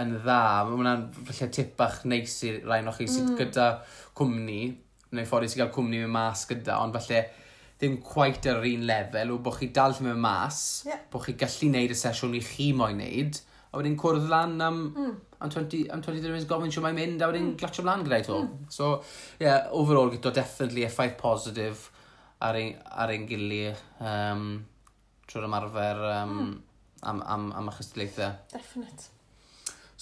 [0.01, 0.39] yn dda.
[0.67, 3.37] Mae hwnna'n falle tip bach neis i rhaid o'ch chi sydd mm.
[3.39, 3.67] gyda
[4.17, 4.63] cwmni,
[5.17, 7.21] neu ffordd i sy'n cael cwmni mewn mas gyda, ond falle
[7.81, 11.01] ddim quite ar yr un lefel o bod chi dal mewn mas, yeah.
[11.11, 13.39] bod chi gallu neud y sesiwn i chi moyn neud,
[13.71, 15.15] a wedyn cwrdd lan am, mm.
[15.41, 17.55] am 20, am 20 minutes gofyn siw mae'n mynd, a wedyn mm.
[17.61, 18.41] glatio mlaen gyda'i to.
[18.43, 18.67] Mm.
[18.75, 18.91] So,
[19.41, 21.87] yeah, overall, gyda definitely effaith positif
[22.41, 24.51] ar ein, ar ein gili um,
[25.29, 26.53] trwy'r ymarfer um, mm.
[27.09, 28.37] am, am, am y chystilaethau.
[28.53, 29.09] Definite.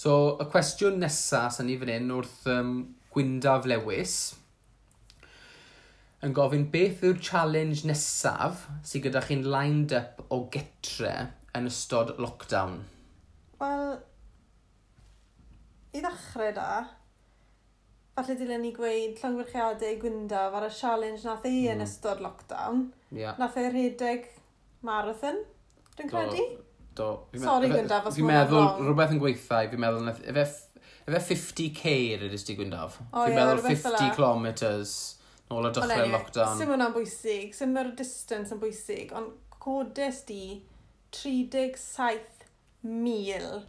[0.00, 2.76] So, y cwestiwn nesaf sy'n ni fan hyn wrth um,
[3.12, 4.14] Gwyndaf Lewis
[6.24, 11.12] yn gofyn beth yw'r challenge nesaf sydd gyda chi'n lined up o getre
[11.58, 12.78] yn ystod lockdown?
[13.60, 13.84] Wel,
[15.92, 16.70] i ddechrau da,
[18.16, 21.74] falle dylen ni gweud llongwyrchiadau gwyndaf ar y challenge nath ei mm.
[21.74, 21.90] yn hmm.
[21.90, 22.86] ystod lockdown.
[23.12, 23.36] Yeah.
[23.42, 24.32] Nath ei rhedeg
[24.86, 25.44] marathon,
[25.98, 26.40] dwi'n credu.
[26.40, 27.06] Do, Do.
[27.38, 28.80] Sori Gwyndaf, os Fi'n meddwl, wrong.
[28.84, 31.84] rhywbeth yn gweithio, fi'n meddwl, efe 50k
[32.16, 32.92] yr ti Gwyndaf.
[33.14, 34.46] Fi'n meddwl 50 km
[35.50, 36.56] nôl y dechrau lockdown.
[36.58, 39.28] Sim hwnna'n bwysig, sim yr distance yn bwysig, ond
[39.60, 40.44] codes di
[41.16, 43.64] 37,000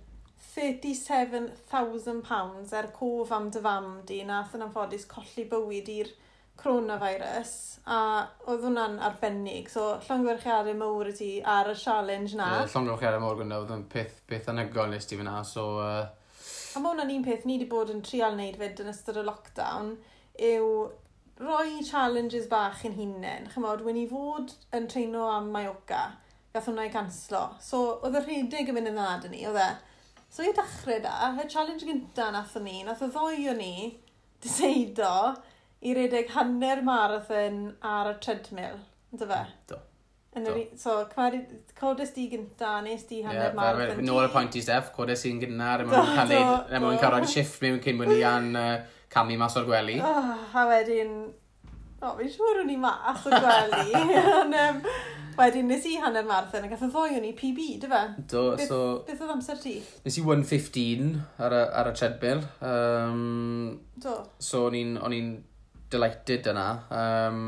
[0.51, 6.10] 37,000 pounds er cof am dy fam di, nath yn anffodus colli bywyd i'r
[6.59, 7.53] coronavirus
[7.89, 7.99] a
[8.45, 9.69] oedd hwnna'n arbennig.
[9.71, 12.49] So, llongorchiadau mawr i ti ar y challenge na.
[12.59, 15.67] Yeah, llongorchiadau mawr gwna, oedd yn peth, peth anygol nes ti fyna, so...
[15.81, 16.09] Uh...
[16.71, 19.25] A mae hwnna'n un peth ni wedi bod yn trial wneud fyd yn ystod y
[19.27, 19.95] lockdown,
[20.51, 20.67] yw
[21.41, 23.49] roi challenges bach yn hunain.
[23.51, 26.03] Chymod, wyn i fod yn treino am Mallorca,
[26.53, 27.47] gath hwnna i canslo.
[27.63, 29.69] So, oedd y rhedeg yn mynd yn dda dyn ni, oedd e?
[30.31, 33.73] So, i dechrau da, y challenge gyntaf nath o'n ni, nath o ddoi o ni,
[34.43, 35.15] dyseido,
[35.81, 38.77] i redeg hanner marathon ar y treadmill,
[39.13, 39.39] ynddo fe?
[39.71, 39.79] Do.
[40.31, 43.97] Yn yr, so, codes di gynta, nes di hanner yeah, marathon.
[43.97, 46.83] Fe, nôl y pwynt i Steff, codes i'n gynnar, er a mae'n cael ei, er
[46.83, 48.69] mae'n cael rhaid shift mewn cyn mwyn i an uh,
[49.11, 49.97] camu mas o'r gwely.
[50.05, 50.29] Oh,
[50.61, 51.17] a wedyn,
[51.97, 54.05] o, oh, fi'n siŵr o'n i mas o'r gwely.
[54.37, 54.79] Ond, um,
[55.41, 58.01] wedyn nes i hanner marathon, ac efo fwy o'n i PB, dy fe?
[58.31, 58.81] Do, beth, so...
[59.09, 59.79] Beth oedd amser ti?
[60.05, 61.11] Nes i 1.15
[61.43, 62.47] ar, y, ar y treadmill.
[62.71, 64.21] Um, do.
[64.39, 65.31] So, o'n i'n
[65.91, 66.67] delighted yna.
[66.97, 67.41] Um,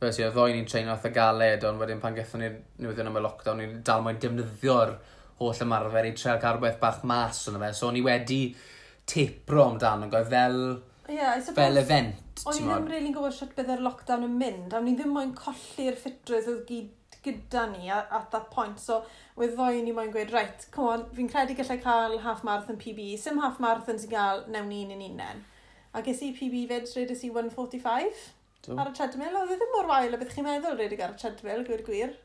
[0.00, 3.10] Fes i, o ddoi ni'n treino oedd y galed, ond wedyn pan gethon ni'r newyddion
[3.10, 4.94] am y lockdown, ni'n dal mwyn defnyddio'r
[5.40, 7.72] holl ymarfer i treol cael rhywbeth bach mas yna fe.
[7.76, 8.40] So, ni wedi
[9.10, 10.56] tepro amdano, goedd fel,
[11.12, 12.32] yeah, fel event.
[12.48, 15.36] O'n i ddim rili'n gwybod sut bydde'r lockdown yn mynd, a o'n i ddim moyn
[15.36, 18.80] colli'r ffitrwydd oedd gyd gyda ni at that point.
[18.80, 19.02] So,
[19.36, 23.12] wedd ddoi ni moyn gweud, right, come on, fi'n credu gallai cael half marathon PB,
[23.20, 25.42] sim half marathon sy'n cael newn ni'n un unen.
[25.96, 28.26] A ges i PB fed, redes i 145
[28.66, 28.76] Do.
[28.78, 29.36] ar y treadmill.
[29.40, 32.16] Oedd e ddim mor wael o beth chi'n meddwl redig ar y treadmill, gwir gwir.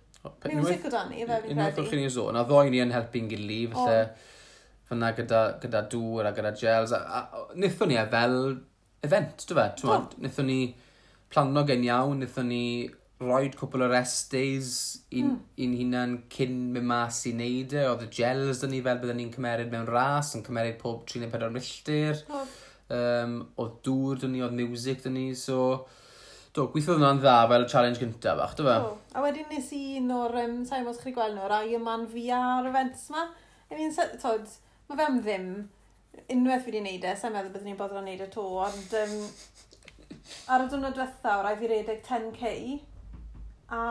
[0.51, 1.55] Music o dan ni, fe fi'n credu.
[1.55, 4.33] Unwaith chi'n ei zon, a ddoen ni yn helpu'n gilydd, felly
[4.89, 6.93] fyna gyda, gyda dŵr a gyda gels.
[6.93, 8.37] A, a, nithon ni e fel
[9.05, 9.65] event, dy fe?
[9.87, 9.97] No.
[10.21, 10.59] Nithon ni
[11.33, 12.65] plano gen iawn, nithon ni
[13.23, 14.69] roed cwpl o rest days
[15.15, 15.41] i'n mm.
[15.65, 17.85] un hunan cyn mynd mas i neud e.
[17.89, 21.23] Oedd y gels dyn ni fel byddwn ni'n cymeryd mewn ras, yn cymeryd pob 3
[21.23, 22.21] neu 4 milltir.
[22.29, 22.45] Oh
[22.93, 25.85] um, oedd dŵr dyn ni, oedd music dyn ni, so...
[26.55, 28.75] Do, gweithio hwnna'n dda fel y challenge gyntaf, ach, dyfa?
[28.85, 32.05] Do, a wedyn nes i un o'r, um, sa'n bod chi'n gweld nhw'r Iron Man
[32.13, 33.25] VR events ma.
[33.67, 34.47] I mean, tod,
[34.87, 35.49] mae fe am ddim,
[36.31, 38.95] unwaith fi wedi neud e, sa'n meddwl byddwn ni'n bodol yn wneud e to, ond
[39.01, 39.17] um,
[40.55, 42.53] ar y dwrnod diwethaf, rai fi redeg 10k,
[43.75, 43.81] a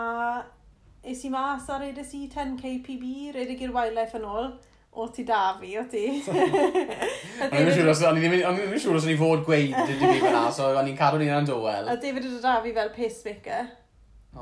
[1.04, 4.54] es i mas a redes i 10k PB, redeg i'r wildlife yn ôl,
[4.94, 6.04] o ti da fi, o ti.
[7.44, 9.96] O'n i'n siŵr os o'n i ddim yn siŵr os o'n i fod gweud dy
[9.98, 11.90] fi fyna, so o'n i'n cadw ni'n yn dywel.
[11.90, 13.72] A David yn da fi fel pacemaker.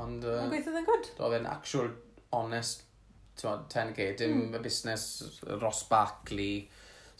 [0.03, 0.25] Ond...
[0.25, 1.09] Uh, gweithio yn gwrdd.
[1.21, 1.89] Oedd e'n actual,
[2.37, 2.85] honest,
[3.39, 4.57] ti'n 10k, dim mm.
[4.59, 5.07] y busnes
[5.61, 6.67] Ross Barkley,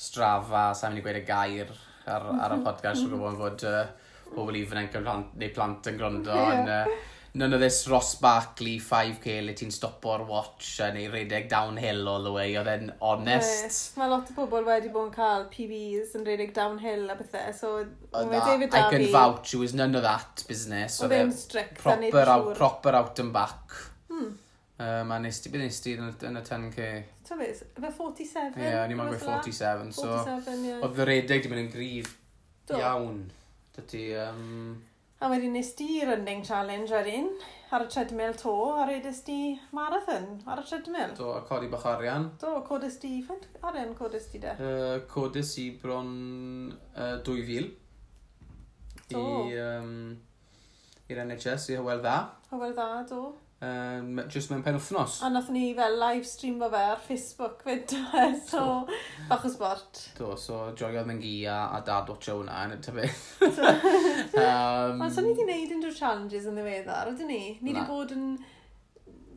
[0.04, 1.74] Strava, sa'n mynd i gweud y gair
[2.10, 3.24] ar, ar y podcast, mm -hmm.
[3.24, 6.54] gwybod fod uh, pobl ifanc yn plant, neu plant yn gwrando, yeah.
[6.60, 6.78] ond...
[6.78, 12.08] Uh, none of this Ross Barkley 5k le ti'n stopo'r watch a neu redeg downhill
[12.08, 13.64] all the way, oedd e'n honest.
[13.66, 17.50] Yes, mae lot o bobl wedi bod yn cael PBs yn redeg downhill a bethau,
[17.58, 17.74] so
[18.14, 18.78] mae David Darby...
[18.78, 21.00] I can vouch, it was none of that business.
[21.02, 22.54] Oedd e e'n strict a out, siŵr.
[22.62, 23.78] Proper out and back.
[24.12, 24.32] Hmm.
[24.84, 26.88] Um, a nes ti, beth nes ti yn, yn y 10k?
[27.26, 28.58] Ta fe, fe 47?
[28.60, 30.10] Ie, yeah, o'n i'n mynd 47, so...
[30.22, 30.74] 47, ie.
[30.76, 30.86] Yeah.
[30.86, 32.14] Oedd y redeg di mynd yn grif
[32.78, 33.24] iawn.
[33.74, 34.76] Dydy, um,
[35.24, 37.30] A wedyn nes di running challenge ar un,
[37.72, 41.14] ar y treadmill to, a redes di marathon ar y treadmill.
[41.16, 42.26] Do, a codi bach arian.
[42.42, 44.52] Do, codes di, faint arian codes di de?
[44.60, 46.12] Uh, codes i bron
[46.98, 47.72] uh, 2000.
[49.14, 49.24] Do.
[49.24, 49.96] I, um,
[51.08, 52.18] i'r NHS, i Hywel Dda.
[52.52, 53.24] Hywel Dda, do
[53.64, 55.20] um, just mewn pen wythnos.
[55.24, 57.94] A nath ni fel live stream streamo fe ar Facebook fyd,
[58.50, 58.88] so
[59.30, 60.02] bach o sport.
[60.18, 63.22] Do, so joiodd mewn gi a, a dad watcha hwnna yn y tybydd.
[64.40, 67.42] um, Ond so ni wedi gwneud unrhyw challenges yn ddiweddar, ydyn ni?
[67.62, 68.28] Ni wedi bod yn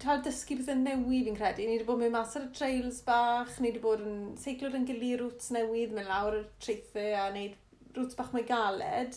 [0.02, 1.64] cael dysgu beth yn newydd fi'n credu.
[1.68, 4.88] Ni wedi bod mewn mas ar y trails bach, ni wedi bod yn seiclo'r yn
[4.88, 7.56] gilydd rwts newydd, mewn lawr y treithau a wneud
[7.96, 9.16] rwts bach mwy galed.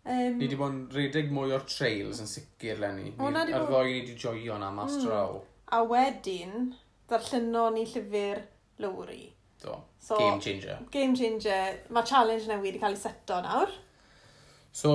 [0.00, 3.10] Um, ni wedi bod yn redeg mwy o'r trails yn sicr, Lenny.
[3.12, 5.02] Ni, ar ddoi ni wedi joio na mas mm.
[5.04, 5.36] draw.
[5.76, 6.70] A wedyn,
[7.10, 8.40] darlluno ni llyfr
[8.80, 9.26] Lowry.
[9.60, 10.78] Do, so, game changer.
[10.90, 11.82] Game changer.
[11.92, 13.74] Mae challenge na wedi cael ei seto nawr.
[14.72, 14.92] So,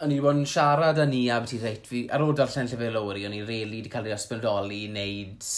[0.00, 2.32] o'n i wedi bod yn siarad â ni a beth i reit fi, ar ôl
[2.38, 5.50] darllen llyfr lowri, o'n i really wedi cael ei ysbrydoli i wneud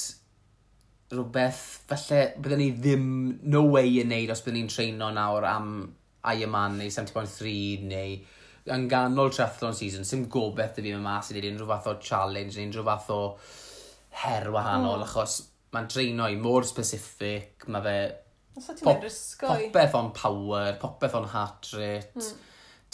[1.10, 3.06] rhywbeth falle byddwn ni ddim
[3.54, 5.72] no way yn neud os byddwn ni'n treino nawr am
[6.30, 8.18] Ironman neu 70.3 neu
[8.68, 11.94] yn ganol triathlon season, sy'n gobeith dy fi yma mas i ddweud unrhyw fath o
[12.04, 13.20] challenge, neu unrhyw fath o
[14.22, 15.06] her wahanol, oh.
[15.06, 15.38] achos
[15.74, 17.96] mae'n dreino i mor specific, mae fe
[18.82, 19.06] pop,
[19.40, 22.30] popeth on power, popeth on heart rate, mm.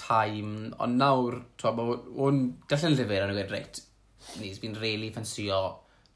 [0.00, 3.82] time, ond nawr, o'n dallan llyfr yn y gwed, reit,
[4.40, 5.60] ni, fi'n really ffansio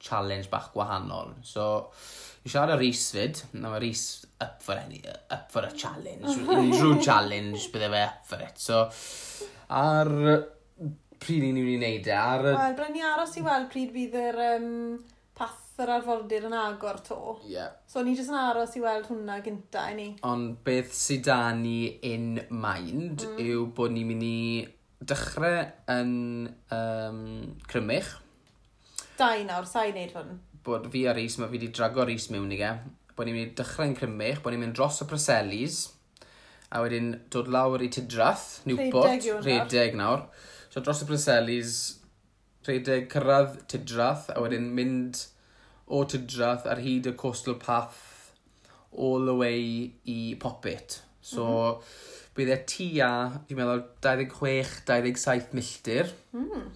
[0.01, 1.65] challenge bach gwahanol, so
[2.41, 3.43] Fi siarad â Rhys fyd.
[3.61, 4.05] Na mae Rhys
[4.41, 6.39] up for, any, up for a challenge.
[6.57, 8.61] Unrhyw challenge bydde fe up for it.
[8.61, 8.87] So,
[9.77, 10.11] ar
[11.21, 12.17] pryd ni'n mynd i wneud e.
[12.17, 12.47] Ar...
[12.49, 14.71] Wel, bryd ni aros i weld pryd fydd yr um,
[15.37, 17.21] path yr arfordir yn agor to.
[17.45, 17.55] Ie.
[17.59, 17.77] Yeah.
[17.91, 20.09] So, ni jyst yn aros i weld hwnna gynta i ni.
[20.29, 23.41] Ond beth sydd da ni in mind mm.
[23.45, 24.41] yw bod ni'n mynd i
[25.13, 26.15] dechrau yn
[26.77, 27.25] um,
[27.69, 28.15] Crymych.
[29.21, 32.53] Dau nawr, sa'i wneud hwn bod fi a Rhys, mae fi wedi drago Rhys mewn
[32.53, 32.71] i ge,
[33.17, 35.81] bod ni'n mynd i dechrau'n crymych, bod ni'n mynd dros y Preselis,
[36.71, 40.29] a wedyn dod lawr i Tidrath, Newport, rhedeg nawr.
[40.71, 41.81] So dros y Preselis,
[42.69, 45.25] rhedeg cyrraedd Tidrath, a wedyn mynd
[45.91, 48.07] o Tidrath ar hyd y Coastal Path
[48.91, 51.01] all the way i Popit.
[51.21, 52.31] So, mm -hmm.
[52.37, 53.11] bydd e tua,
[53.49, 56.15] fi'n meddwl, 26-27 milltir.
[56.33, 56.71] Mm.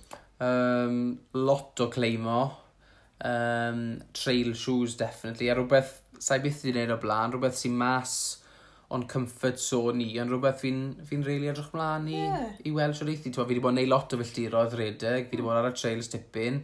[0.44, 2.63] Um, lot o cleimo
[3.22, 8.16] um, trail shoes definitely, a rhywbeth, sa'i byth wedi gwneud o blaen, rhywbeth sy'n mas
[8.94, 12.46] o'n comfort zone ni, ond rhywbeth fi'n fi, fi reili edrych mlaen i, yeah.
[12.68, 13.32] i weld siwr eithi.
[13.34, 16.10] Fi wedi bod yn neud lot o filltiroedd redeg, fi wedi bod ar y trails
[16.12, 16.62] tipyn.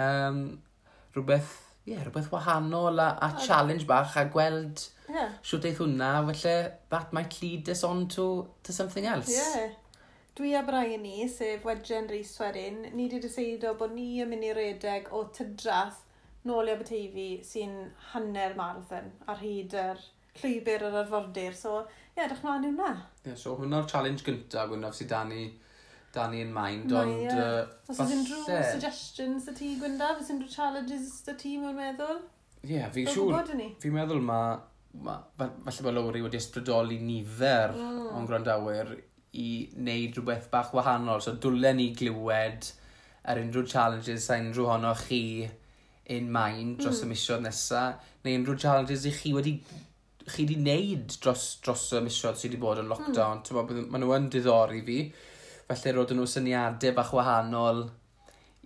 [0.00, 0.42] Um,
[1.16, 1.54] rhywbeth,
[1.88, 5.34] yeah, rhywbeth wahanol a, a challenge bach a gweld yeah.
[5.46, 6.56] siwt eith hwnna, felly
[6.92, 9.32] that might lead us on to, to something else.
[9.32, 9.74] Yeah.
[10.36, 14.44] Dwi a Brian ni, sef Wedgen Rhys Werin, ni wedi dyseido bod ni yn mynd
[14.44, 16.02] i redeg o tydrath
[16.44, 17.78] nôl i Aberteifi sy'n
[18.10, 20.02] hanner marathon ar hyd yr
[20.42, 21.56] llwybr yr arfordir.
[21.56, 22.90] So, ie, yeah, dych mlaen i hwnna.
[23.22, 25.46] Ie, yeah, so hwnna'r challenge gyntaf, Gwynaf, sydd da ni,
[26.12, 27.24] da ni in mind, Mae, ond...
[27.24, 27.42] Yeah.
[27.64, 28.20] Uh, Os falle...
[28.20, 30.20] unrhyw suggestions y ti, Gwynaf?
[30.20, 32.24] Os unrhyw challenges y ti, mewn meddwl?
[32.60, 33.56] Ie, yeah, fi'n siŵr.
[33.80, 34.44] Fi'n meddwl ma,
[35.00, 38.08] ma, falle bod Lowry wedi ysbrydoli nifer mm.
[38.12, 38.98] o'n gwrandawyr
[39.42, 41.22] i wneud rhywbeth bach wahanol.
[41.22, 42.70] So dwlen ni glywed
[43.26, 45.48] ar unrhyw challenges a unrhyw honno chi
[46.16, 47.06] in mind dros mm.
[47.06, 49.56] y misiodd nesaf, neu unrhyw challenges i chi wedi
[50.26, 53.42] chi wedi wneud dros, dros y misiodd sydd wedi bod yn lockdown.
[53.42, 53.56] Mm.
[53.56, 55.00] Bo, Maen nhw yn diddori fi.
[55.66, 57.84] Felly roedd nhw syniadau bach wahanol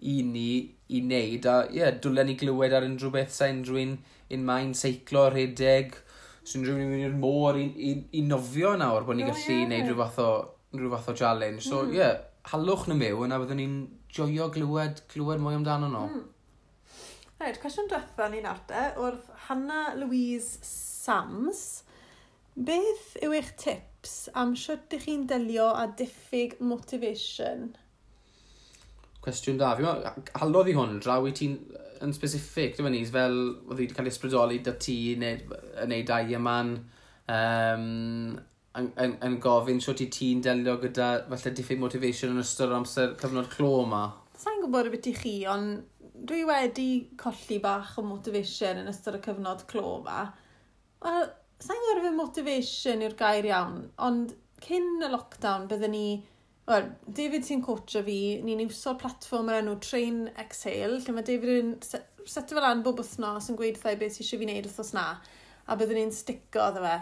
[0.00, 0.52] i ni
[0.90, 1.48] i wneud.
[1.48, 3.98] A ie, yeah, dwlen ni glywed ar unrhyw beth sa un
[4.30, 5.96] in mind, seiclo, rhedeg.
[6.44, 10.00] So unrhyw un i'r môr i, i, i nofio nawr bod ni'n gallu wneud rhyw
[10.04, 10.30] fath o
[10.74, 11.64] rhyw fath o challenge.
[11.66, 11.88] So, mm.
[11.88, 11.96] ie, mm.
[11.98, 12.18] yeah,
[12.50, 13.78] halwch na mew, yna byddwn ni'n
[14.14, 16.04] joio glywed, glywed mwy amdano nhw.
[16.08, 16.28] Mm.
[17.40, 21.62] Rhaid, cwestiwn diwetha ni'n arte, wrth Hannah Louise Sams,
[22.54, 27.70] beth yw eich tips am siwt ych chi'n delio a diffyg motivation?
[29.24, 31.56] Cwestiwn da, fi'n meddwl, halodd i hwn, draw i ti'n
[32.04, 35.24] yn specific, dwi'n meddwl, fel oedd wedi cael ei ysbrydoli da ti, yn
[35.90, 36.76] neu da i yman,
[37.32, 38.38] um,
[38.78, 43.16] yn, yn, yn gofyn sio ti ti'n delio gyda falle diffyg motivation yn ystod amser
[43.20, 44.04] cyfnod clo yma?
[44.38, 45.82] Sa'n gwybod y beth i chi, ond
[46.30, 50.22] dwi wedi colli bach o motivation yn ystod y cyfnod clo yma.
[51.04, 51.30] Wel,
[51.60, 56.06] sa'n gwybod fe motivation yw'r gair iawn, ond cyn y lockdown byddwn ni...
[56.70, 61.56] Wel, David sy'n coachio fi, ni'n iwso'r platform yr enw Train Exhale, lle mae David
[61.56, 64.92] yn setio fel an bob wythnos yn gweud thai beth sy'n eisiau fi wneud wythnos
[64.94, 65.06] na,
[65.66, 66.94] a byddwn ni'n stico ddo fe.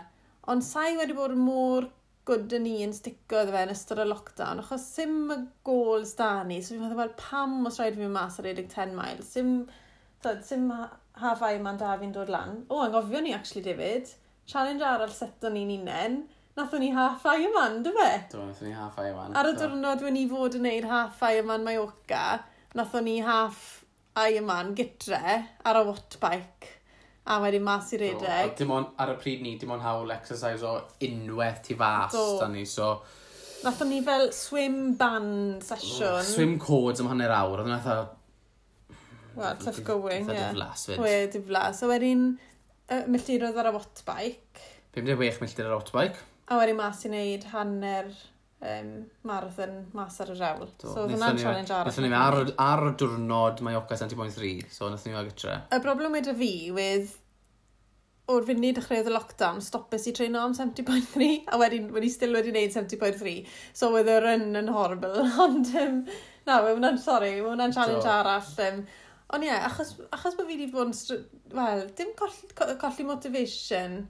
[0.49, 1.91] Ond sa'i wedi bod mor
[2.29, 6.31] gwd yn un sticio iddo fe yn ystod y lockdown, achos sim y gols da
[6.49, 9.53] ni, so fi'n meddwl, wel, pam os rhaid fi mas ar 10 mile, sim,
[10.25, 10.71] dod, sim
[11.23, 12.63] hafau yma'n da fi'n dod lan.
[12.69, 14.09] O, angofio ni, actually, David,
[14.49, 16.23] challenge arall seto ni'n unen,
[16.59, 17.49] nathon ni half-eye
[17.85, 18.09] dy fe?
[18.33, 19.13] Do, nathon ni half-eye.
[19.29, 22.25] Ar y diwrnod wedi ni fod yn neud half-eye yma'n Mallorca,
[22.79, 24.41] nathon ni half-eye
[24.81, 26.78] gytre ar y wattbike
[27.29, 28.53] a wedyn mas i redeg.
[28.59, 32.39] Dim ond ar y pryd ni, dim ond hawl exercise o unwaith ti fas, Do.
[32.41, 32.95] da ni, so...
[33.65, 36.23] Nathon ni fel swim band sesiwn.
[36.25, 37.99] Swim codes am hanner awr, oedd yna eitha...
[39.39, 40.35] Wel, tough going, ie.
[40.35, 40.49] Yeah.
[40.55, 41.03] diflas, fyd.
[41.05, 41.83] We, diflas.
[41.85, 42.25] A wedyn,
[42.89, 44.65] uh, milltirodd ar y wattbike.
[44.97, 46.27] 56 milltir ar y wattbike.
[46.49, 48.09] A wedyn mas i wneud hanner
[48.61, 48.91] um,
[49.29, 50.67] marathon mas ar y rewl.
[50.81, 51.93] Do, so, oedd hwnna'n challenge arall.
[51.93, 55.57] Nethon ni ar, ar y diwrnod mae oca 70.3, so nethon ni fel gytre.
[55.75, 57.17] Y broblem wedi fi wedd
[58.29, 62.53] o'r funud dechreuodd y lockdown, stopes i treino am 70.3, a wedyn wedi still wedi
[62.53, 63.39] wneud 70.3.
[63.77, 66.03] So oedd y run yn horrible, ond um,
[66.45, 68.13] na, mae hwnna'n, sorry, mae hwnna'n challenge Do.
[68.13, 68.53] arall.
[68.67, 68.83] Um,
[69.33, 71.25] ond ie, yeah, achos, achos bod fi wedi bod yn,
[71.57, 72.37] wel, dim coll,
[72.81, 74.03] colli motivation,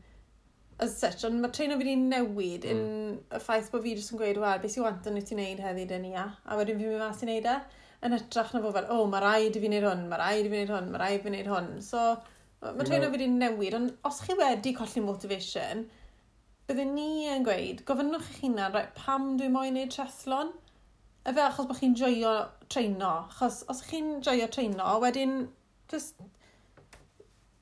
[0.85, 2.73] as such, ond mae treino fi wedi newid mm.
[2.73, 5.63] yn y ffaith bod fi jyst yn gweud, wel, beth sy'n wanton wyt ti'n neud
[5.65, 7.57] heddi dyn ni a, a wedyn fi'n mynd mas i neud e,
[8.07, 10.47] yn hytrach na fod fel, o, oh, mae rhaid i fi wneud hwn, mae rhaid
[10.47, 11.73] i fi wneud hwn, mae rhaid i fi wneud hwn.
[11.83, 12.05] So,
[12.63, 15.85] mae treino fi wedi newid, ond os chi wedi colli motivation,
[16.71, 20.55] byddwn ni yn gweud, gofynnwch chi hunan, right, pam dwi'n moyn wneud trethlon?
[21.29, 22.33] fe achos bod chi'n joio
[22.73, 25.35] treino, achos os chi'n joio treino, wedyn,
[25.93, 26.23] just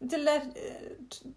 [0.01, 0.37] dyle,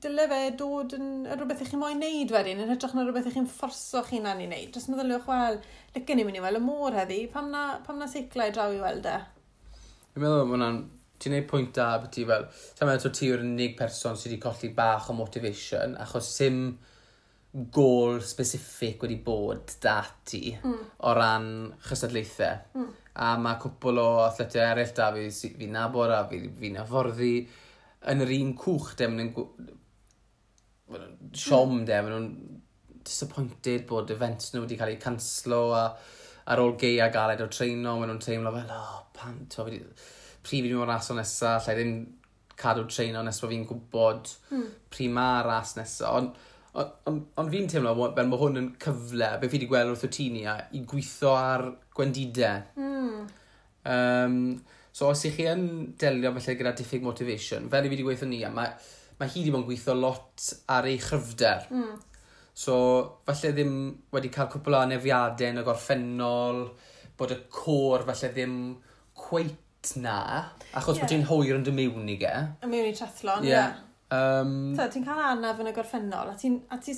[0.03, 3.34] dyle fe dod yn rhywbeth i chi moyn neud wedyn, yn hytrach na rhywbeth i
[3.36, 4.72] chi'n fforso chi'n an i wneud.
[4.76, 5.60] Dros meddyliwch, wel,
[5.95, 8.82] lycan ni mynd i weld y môr heddi, pam na, pam na seiclau draw i
[8.84, 9.18] weld e?
[10.12, 10.82] Fi'n meddwl bod hwnna'n,
[11.24, 14.43] ti'n neud pwynt da bod ti fel, ta'n meddwl ti yw'r unig person sydd wedi
[14.43, 16.62] colli bach o motivation, achos sim
[17.74, 20.84] gol specific wedi bod dati mm.
[21.07, 21.47] o ran
[21.88, 22.76] chysadlaethau.
[22.76, 22.91] Mm.
[23.20, 27.34] A mae cwpl o athletau eraill da fi, fi nabod a fi, fi'n afforddi.
[27.47, 27.68] Fi
[28.07, 32.29] yn yr un cwch de, maen nhw'n siom de, maen nhw'n
[33.09, 35.83] disappointed bod events nhw wedi cael eu canslo a
[36.49, 39.81] ar ôl gei a galed o treino, maen nhw'n teimlo fel, oh, pan, to, fi,
[40.45, 41.97] prif i fi o'r ras o nesa, lle ddim
[42.59, 44.69] cadw treino nes bod fi'n gwybod mm.
[44.91, 46.09] prif ma'r ras nesa.
[46.17, 46.33] Ond
[46.79, 50.07] on, on, on fi'n teimlo fel mae hwn yn cyfle, be fi wedi gweld wrth
[50.09, 52.65] y tini, i gweithio ar gwendidau.
[52.79, 53.29] Mm.
[53.89, 54.41] Um,
[54.99, 55.61] So os ych chi yn
[55.99, 58.73] delio felly gyda diffyg motivation, fel i fi wedi gweithio ni, mae,
[59.15, 61.69] mae hi wedi bod yn gweithio lot ar ei chryfder.
[61.71, 61.93] Mm.
[62.59, 62.75] So
[63.29, 63.77] falle ddim
[64.11, 66.59] wedi cael cwpl o anefiadau yn y gorffennol,
[67.15, 68.57] bod y cor falle ddim
[69.21, 70.17] cweit na,
[70.73, 71.05] achos yeah.
[71.05, 72.35] bod ti'n hwyr yn dy mewn i ge.
[72.59, 73.53] Y mewn i trethlon, ie.
[73.53, 73.71] Yeah.
[73.79, 74.41] yeah.
[74.41, 76.97] Um, so, ti'n cael anaf yn y gorffennol, a ti'n ti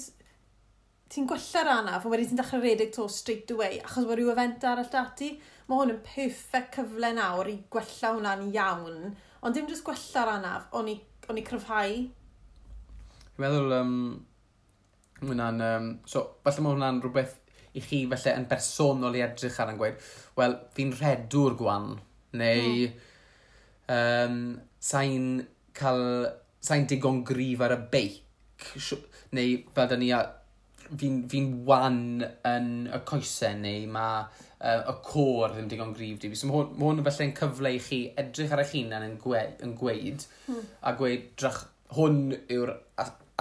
[1.11, 4.63] ti'n gwella'r anaf, ond wedyn ti'n dechrau redeg to straight away, achos mae rhyw event
[4.67, 5.33] arall dati,
[5.67, 10.69] mae hwn yn perfect cyfle nawr i gwella hwnna'n iawn, ond dim jyst gwella'r anaf,
[10.79, 10.95] o'n i,
[11.27, 11.99] on i cryfhau.
[13.35, 13.93] Fi'n meddwl, um,
[15.25, 17.37] hwnna'n, um, so, falle mae hwnna'n rhywbeth
[17.75, 20.09] i chi falle yn bersonol i edrych ar yn gweud,
[20.39, 21.93] wel, fi'n redwr gwan,
[22.39, 23.07] neu mm.
[23.99, 24.43] um,
[24.79, 25.31] sa'n
[25.75, 26.05] cael,
[26.63, 28.21] sa'n digon grif ar y beic,
[29.35, 30.11] neu fel da ni
[30.99, 31.99] fi'n fi wan
[32.47, 36.31] yn y coesau neu mae uh, y cor ddim digon grif di.
[36.35, 39.75] So mae hwn yn felly'n cyfle i chi edrych ar eich hunan yn gwe, yn
[39.79, 40.65] gweud mm.
[40.87, 41.63] a gweud drach,
[41.95, 42.21] hwn
[42.51, 42.73] yw'r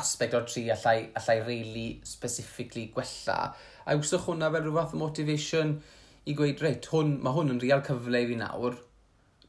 [0.00, 3.40] aspect o'r tri allai, allai reili specifically gwella.
[3.86, 5.76] A wswch hwnna fel rhyw fath o motivation
[6.28, 8.78] i gweud, reit, hwn, mae hwn yn real cyfle i fi nawr,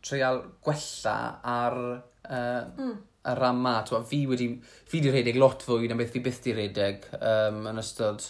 [0.01, 3.75] treial gwella ar uh, mm y ram ma.
[3.87, 7.61] Twa, fi wedi, fi wedi rhedeg lot fwy na beth fi byth wedi rhedeg um,
[7.71, 8.25] yn ystod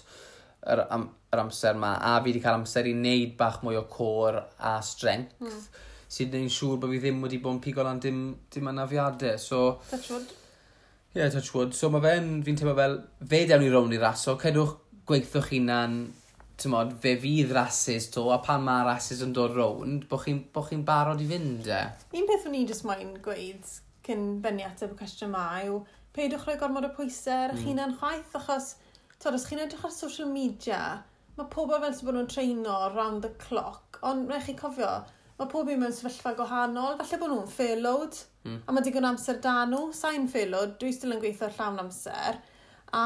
[0.68, 1.96] yr, am, yr amser ma.
[2.00, 5.39] A fi wedi cael amser i wneud bach mwy o cor a strength.
[5.44, 5.64] Mm.
[6.12, 8.22] Sydd wneud siŵr bod fi ddim wedi bod yn pigol am dim,
[8.52, 9.39] dim anafiadau.
[9.39, 10.38] So, Touchwood.
[11.12, 11.74] Ie, yeah, touch wood.
[11.76, 12.94] So mae fe'n, fi'n teimlo fel,
[13.28, 14.38] fe dewn i rown i raso.
[14.39, 14.78] Cedwch
[15.10, 15.98] gweithio'ch hunan
[16.62, 20.64] tymod, fe fydd rasis to, a pan mae rasis yn dod rownd, bod chi'n bo
[20.64, 21.82] chi barod i fynd e.
[22.16, 23.74] Un peth o'n i jyst moyn gweud
[24.12, 25.82] cyn fyny ateb y cwestiwn yma yw
[26.16, 27.70] peidiwch rhoi gormod o pwysau ar eich mm.
[27.72, 28.74] hunan chwaith achos
[29.18, 30.82] tod, os chi'n edrych ar social media
[31.38, 34.91] mae pobl fel sy'n bod nhw'n treino round the clock ond rhaid chi cofio
[35.39, 38.59] mae pob un mewn sefyllfa gwahanol falle bod nhw'n furloughed mm.
[38.68, 42.41] a mae digon amser da nhw sa'n furloughed dwi still yn gweithio llawn amser
[42.97, 43.05] a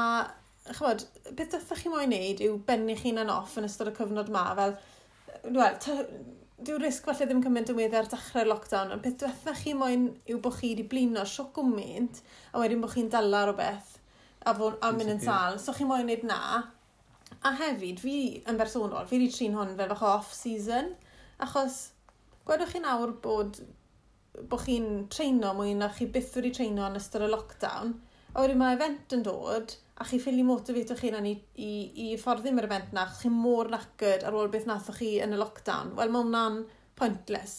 [0.72, 1.06] chybod,
[1.38, 4.48] beth ddeffach chi moyn wneud yw bennu chi'n an off yn ystod y cyfnod yma
[4.58, 4.76] fel
[5.54, 5.78] wel,
[6.64, 10.06] dyw risg falle ddim cymaint yn weddi ar dechrau'r lockdown, ond peth diwetha chi moyn
[10.32, 13.90] yw bod chi wedi blino sio gwmynt, a wedyn bod chi'n dala rhywbeth,
[14.40, 15.58] a, fod, a mynd yn sal.
[15.60, 16.40] So chi moyn wneud na.
[17.44, 18.16] A hefyd, fi
[18.48, 20.94] yn bersonol, fi wedi trin hwn fel fach off-season,
[21.44, 21.80] achos
[22.48, 23.60] gwedwch chi nawr bod,
[24.48, 27.98] bod chi'n treino mwy na chi byth wedi treino yn ystod y lockdown,
[28.32, 31.32] a wedyn mae event yn dod, a chi ffili motivatio'ch hunan i,
[31.64, 31.70] i,
[32.04, 35.38] i fforddi mae'r event na, chi mor nacyd ar ôl beth nathoch chi yn y
[35.40, 35.94] lockdown.
[35.96, 36.58] Wel, mae hwnna'n
[37.00, 37.54] pointless.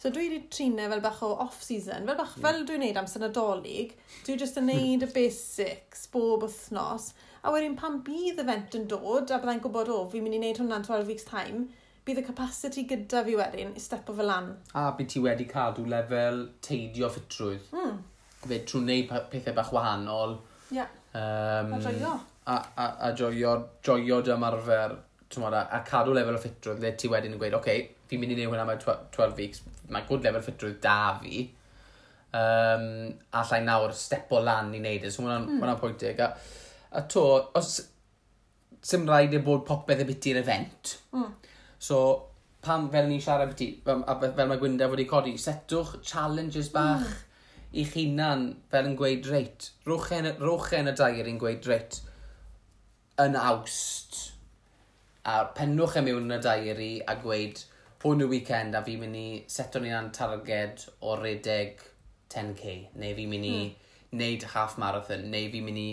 [0.00, 2.46] So dwi wedi trinau fel bach o off-season, fel bach, mm.
[2.46, 3.92] fel dwi'n neud amser nadolig,
[4.24, 7.10] dwi just yn neud y basics bob wythnos,
[7.44, 10.62] a wedyn pan bydd event yn dod, a byddai'n gwybod o, fi'n mynd i wneud
[10.62, 11.66] hwnna'n 12 weeks time,
[12.08, 14.48] bydd y capacity gyda fi wedyn i stepo fel lan.
[14.72, 17.68] A bydd ti wedi cadw lefel teidio ffitrwydd.
[17.76, 18.00] Mm.
[18.48, 20.38] Fe trwy wneud pethau bach wahanol.
[20.72, 22.20] Yeah Um, a joio.
[22.44, 24.94] A, a, a joio, joio dy ymarfer,
[25.32, 28.22] tymod, a, a cadw lefel o ffitrwydd, le ti wedyn yn gweud, oce, okay, fi'n
[28.22, 31.44] mynd i wneud hwnna mae 12 weeks, mae good lefel ffitrwydd da fi,
[32.40, 32.88] um,
[33.38, 35.62] a llai nawr step o lan i wneud e, so hwnna'n mm.
[35.62, 36.22] hwnna pwyntig.
[36.24, 36.32] A,
[36.98, 37.24] a to,
[37.60, 37.74] os,
[38.82, 41.28] sy'n rhaid i bod popeth y biti i'r event, mm.
[41.78, 42.00] so
[42.62, 47.28] pam fel ni'n siarad byti, fel, fel mae Gwynda wedi codi, setwch challenges bach, mm
[47.72, 52.00] i'ch hunan fel yn gweud reit, rochen, rochen y dair i'n gweud reit
[53.22, 54.18] yn awst.
[55.28, 57.62] A pennwch e mewn yn y diary a gweud
[58.02, 61.80] hwn y weekend a fi'n mynd i seto ni an targed o redeg
[62.34, 63.92] 10k neu fi'n mynd i mm.
[64.18, 65.88] neud half marathon neu fi'n mynd i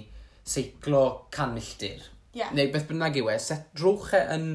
[0.49, 2.01] seiclo can milltir.
[2.33, 2.51] Yeah.
[2.55, 4.49] Neu beth bynnag yw e, set drwch e yn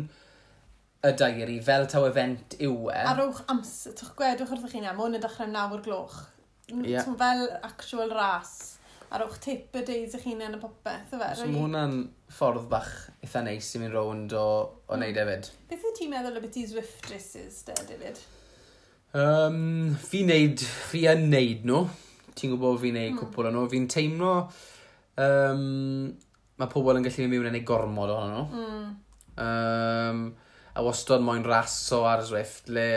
[1.04, 3.00] y diary fel taw event yw e.
[3.06, 6.22] A rowch amser, twch gwedwch wrth chi'n am, o'n yn dechrau nawr gloch
[6.68, 7.04] yeah.
[7.18, 8.78] fel actual ras.
[9.10, 11.28] A rowch tip y deis eich hunain y popeth, yfe?
[11.38, 11.98] So mae hwnna'n
[12.34, 12.90] ffordd bach
[13.22, 14.46] eitha neis i mynd rownd o,
[14.88, 15.50] o wneud hefyd.
[15.70, 18.18] Beth wyt ti'n meddwl o beth i Zwift races, de, David?
[19.14, 21.84] Um, fi neud, fi yn neud nhw.
[22.34, 23.20] Ti'n gwybod fi'n neud mm.
[23.20, 23.66] cwpl o nhw.
[23.70, 24.32] Fi'n teimlo,
[25.22, 25.68] um,
[26.58, 28.64] mae pobl yn gallu mynd mewn yn ei gormod ohonyn nhw.
[28.64, 28.88] Mm.
[29.44, 30.24] Um,
[30.74, 32.88] a wastad moyn ras o ar Zwift, le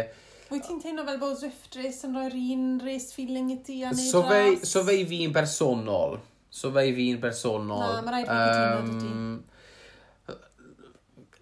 [0.48, 3.91] Wyt ti'n teimlo fel bod Zwift Race yn rhoi'r un race feeling i ti a
[3.91, 4.64] neud so fe, ras?
[4.70, 6.18] So fe i fi'n bersonol.
[6.60, 7.84] So fe i fi'n bersonol.
[7.84, 10.36] Na, mae rhaid bod um, ti.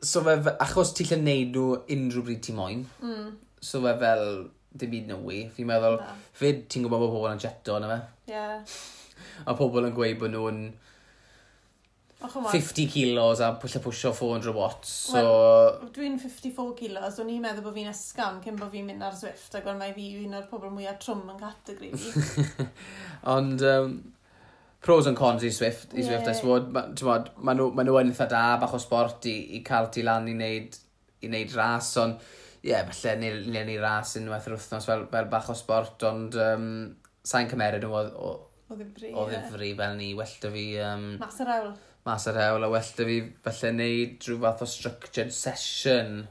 [0.06, 0.34] So fe,
[0.66, 2.82] achos ti'n lle neud nhw unrhyw bryd ti moyn.
[3.06, 3.30] Mm.
[3.62, 4.26] So fe fel,
[4.74, 5.44] dim byd newi.
[5.54, 6.18] Fi'n meddwl, na.
[6.42, 8.00] fyd ti'n gwybod bod pobl yn jeto yna fe.
[8.32, 8.34] Ie.
[8.34, 8.58] Yeah.
[9.46, 10.60] A pobl yn gweud bod nhw'n...
[10.66, 10.85] Nhw
[12.32, 14.92] 50 kilos a pwysau pwysio 400 watts.
[15.12, 15.22] So...
[15.22, 19.16] Well, dwi'n 54 kilos, o'n i'n meddwl bod fi'n ysgam cyn bod fi'n mynd ar
[19.18, 22.68] Zwift, ac o'n mai fi un o'r pobl mwyaf trwm yn categori fi.
[23.36, 23.98] Ond, um,
[24.86, 26.38] pros and cons i Swift, i Swift yeah.
[26.38, 26.72] Sword.
[26.72, 30.06] Maen ma nhw, ma nhw yn eitha da bach o sport i, i cael ti
[30.06, 30.78] lan i wneud,
[31.26, 35.08] i wneud ras, ond ie, yeah, falle ni, ni, ni ras unwaith yr wythnos fel,
[35.12, 36.70] fel bach o sport, ond um,
[37.26, 38.32] sa'n cymeryd nhw o, o,
[38.70, 39.82] o ddifri, o ddifri yeah.
[39.82, 40.66] fel ni, well da fi...
[40.86, 41.76] Um, Mas yr awl
[42.06, 46.26] mas ar hewl a well da fi falle wneud rhyw fath o structured session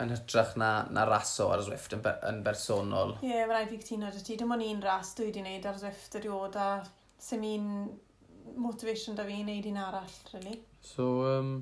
[0.00, 3.16] yn hytrach na, na raso ar Zwift yn, ber yn bersonol.
[3.20, 4.36] Ie, yeah, mae rhaid fi cytuno dy ti.
[4.40, 6.68] Dim ond un ras dwi wedi wneud ar Zwift erioed a
[7.20, 7.66] sy'n un
[8.60, 10.56] motivation da fi i wneud un arall, really.
[10.84, 11.52] So, um,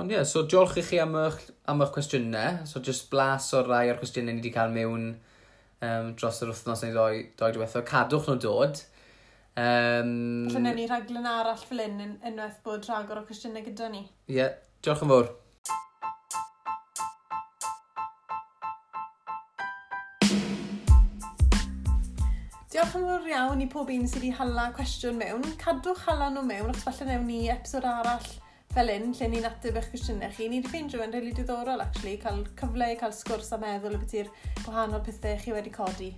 [0.00, 2.64] ond ie, yeah, so diolch i chi am eich, am eich cwestiynau.
[2.68, 5.10] So, just blas o'r rai o'r cwestiynau ni wedi cael mewn
[5.84, 7.84] um, dros yr wythnos neu ddoi, ddoi diwethaf.
[7.92, 8.84] Cadwch nhw dod.
[9.58, 13.88] Um, Felly wnawn ni rhaglen arall fel un yn unwaith bod rhagor o cwestiynau gyda
[13.90, 14.04] ni.
[14.30, 14.52] Ie, yeah.
[14.86, 15.30] diolch yn fawr.
[22.70, 25.50] Diolch yn fawr iawn i pob un sydd wedi hala cwestiwn mewn.
[25.64, 28.30] Cadwch hala nhw mewn, achos falle newn ni episod arall
[28.76, 30.46] fel un lle ni'n ateb eich cwestiynau chi.
[30.46, 33.98] Ni wedi ffeindio fe'n rili really diddorol, actually, cael cyfle i cael sgwrs a meddwl
[33.98, 36.14] y beth i'r gwahanol pethau chi wedi codi.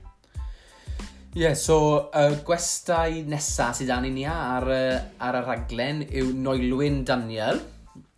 [1.30, 5.42] Ie, yeah, so y uh, gwestai nesaf sydd dan i ni ar, uh, ar y
[5.44, 7.60] rhaglen yw Noelwyn Daniel.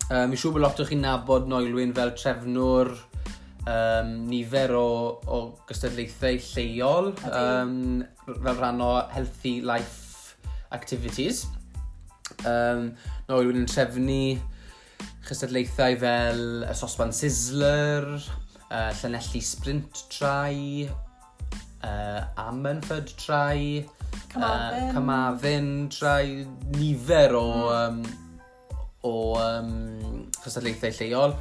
[0.07, 2.89] Um, Mi'n siŵr bod lot o chi'n nabod Noelwyn fel trefnwr
[3.69, 4.87] um, nifer o,
[5.29, 7.77] o gystadlaethau lleol um,
[8.25, 10.33] fel rhan o healthy life
[10.73, 11.45] activities.
[12.49, 12.95] Um,
[13.29, 14.19] Noelwyn yn trefnu
[15.29, 20.89] chystadlaethau fel y sosban Sizzler, uh, Llanelli Sprint Trai,
[21.87, 23.83] uh, Amanford trai,
[24.31, 26.45] Cymafin, uh, Cymafin trai,
[26.77, 28.03] nifer o, mm.
[28.03, 28.39] um,
[29.09, 31.35] o um, cystadlaethau lleol.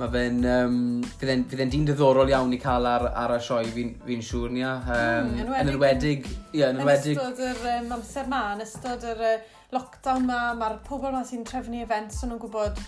[0.00, 0.38] Mae fe'n...
[0.48, 0.76] Um,
[1.20, 4.62] Fydd e'n dyn diddorol iawn i cael ar, ar y sioe fi'n fi, siŵr ni.
[4.64, 6.28] Um, mm, yn enwedig...
[6.54, 7.18] Ie, yn enwedig...
[7.18, 9.34] Yn ystod yr um, amser ma, yn ystod yr uh,
[9.74, 12.80] lockdown ma, mae'r pobl ma sy'n trefnu events, so nhw'n gwybod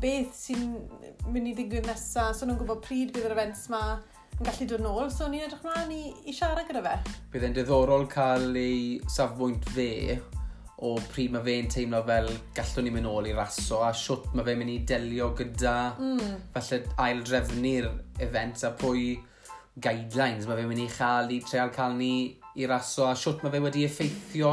[0.00, 0.68] beth sy'n
[1.32, 3.82] mynd i ddigwydd nesaf, so nhw'n gwybod pryd bydd yr events ma
[4.36, 6.96] yn gallu dod nôl, so ni'n edrych mlaen i, i siarad gyda fe.
[7.32, 10.18] Bydd e'n diddorol cael ei safbwynt fe
[10.84, 14.44] o pryd mae fe'n teimlo fel gallwn ni mynd ôl i raso a siwt mae
[14.44, 16.34] fe'n mynd i delio gyda mm.
[16.52, 17.88] falle ail drefnu'r
[18.26, 19.14] event a pwy
[19.80, 22.10] guidelines mae fe'n mynd i chael i treol cael ni
[22.60, 24.52] i raso a siwt mae fe wedi effeithio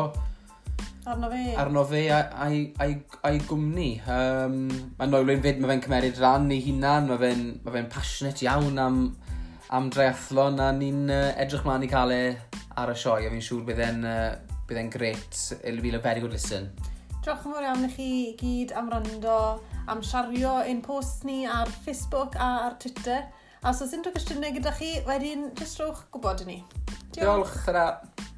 [1.12, 2.96] arno fe arno fe a'i, ai,
[3.28, 4.58] ai gwmni um,
[4.96, 8.80] mae Noelwyn fyd mae fe'n cymeryd ran ei hunan mae fe'n ma fe passionate iawn
[8.80, 9.04] am
[9.74, 12.24] am dreathlon a ni'n uh, edrych mlaen i cael e
[12.78, 14.26] ar y sioe a fi'n siŵr bydd e'n uh,
[14.70, 16.70] bydd e'n gret it'll be a very good listen
[17.24, 19.38] Diolch yn fawr iawn i chi gyd am rando
[19.88, 23.22] am siario ein post ni ar Facebook a ar Twitter.
[23.64, 26.58] A os oes unrhyw gwestiynau gyda chi wedyn jyst rowch gwybod i ni.
[27.16, 28.33] Diolch, Diolch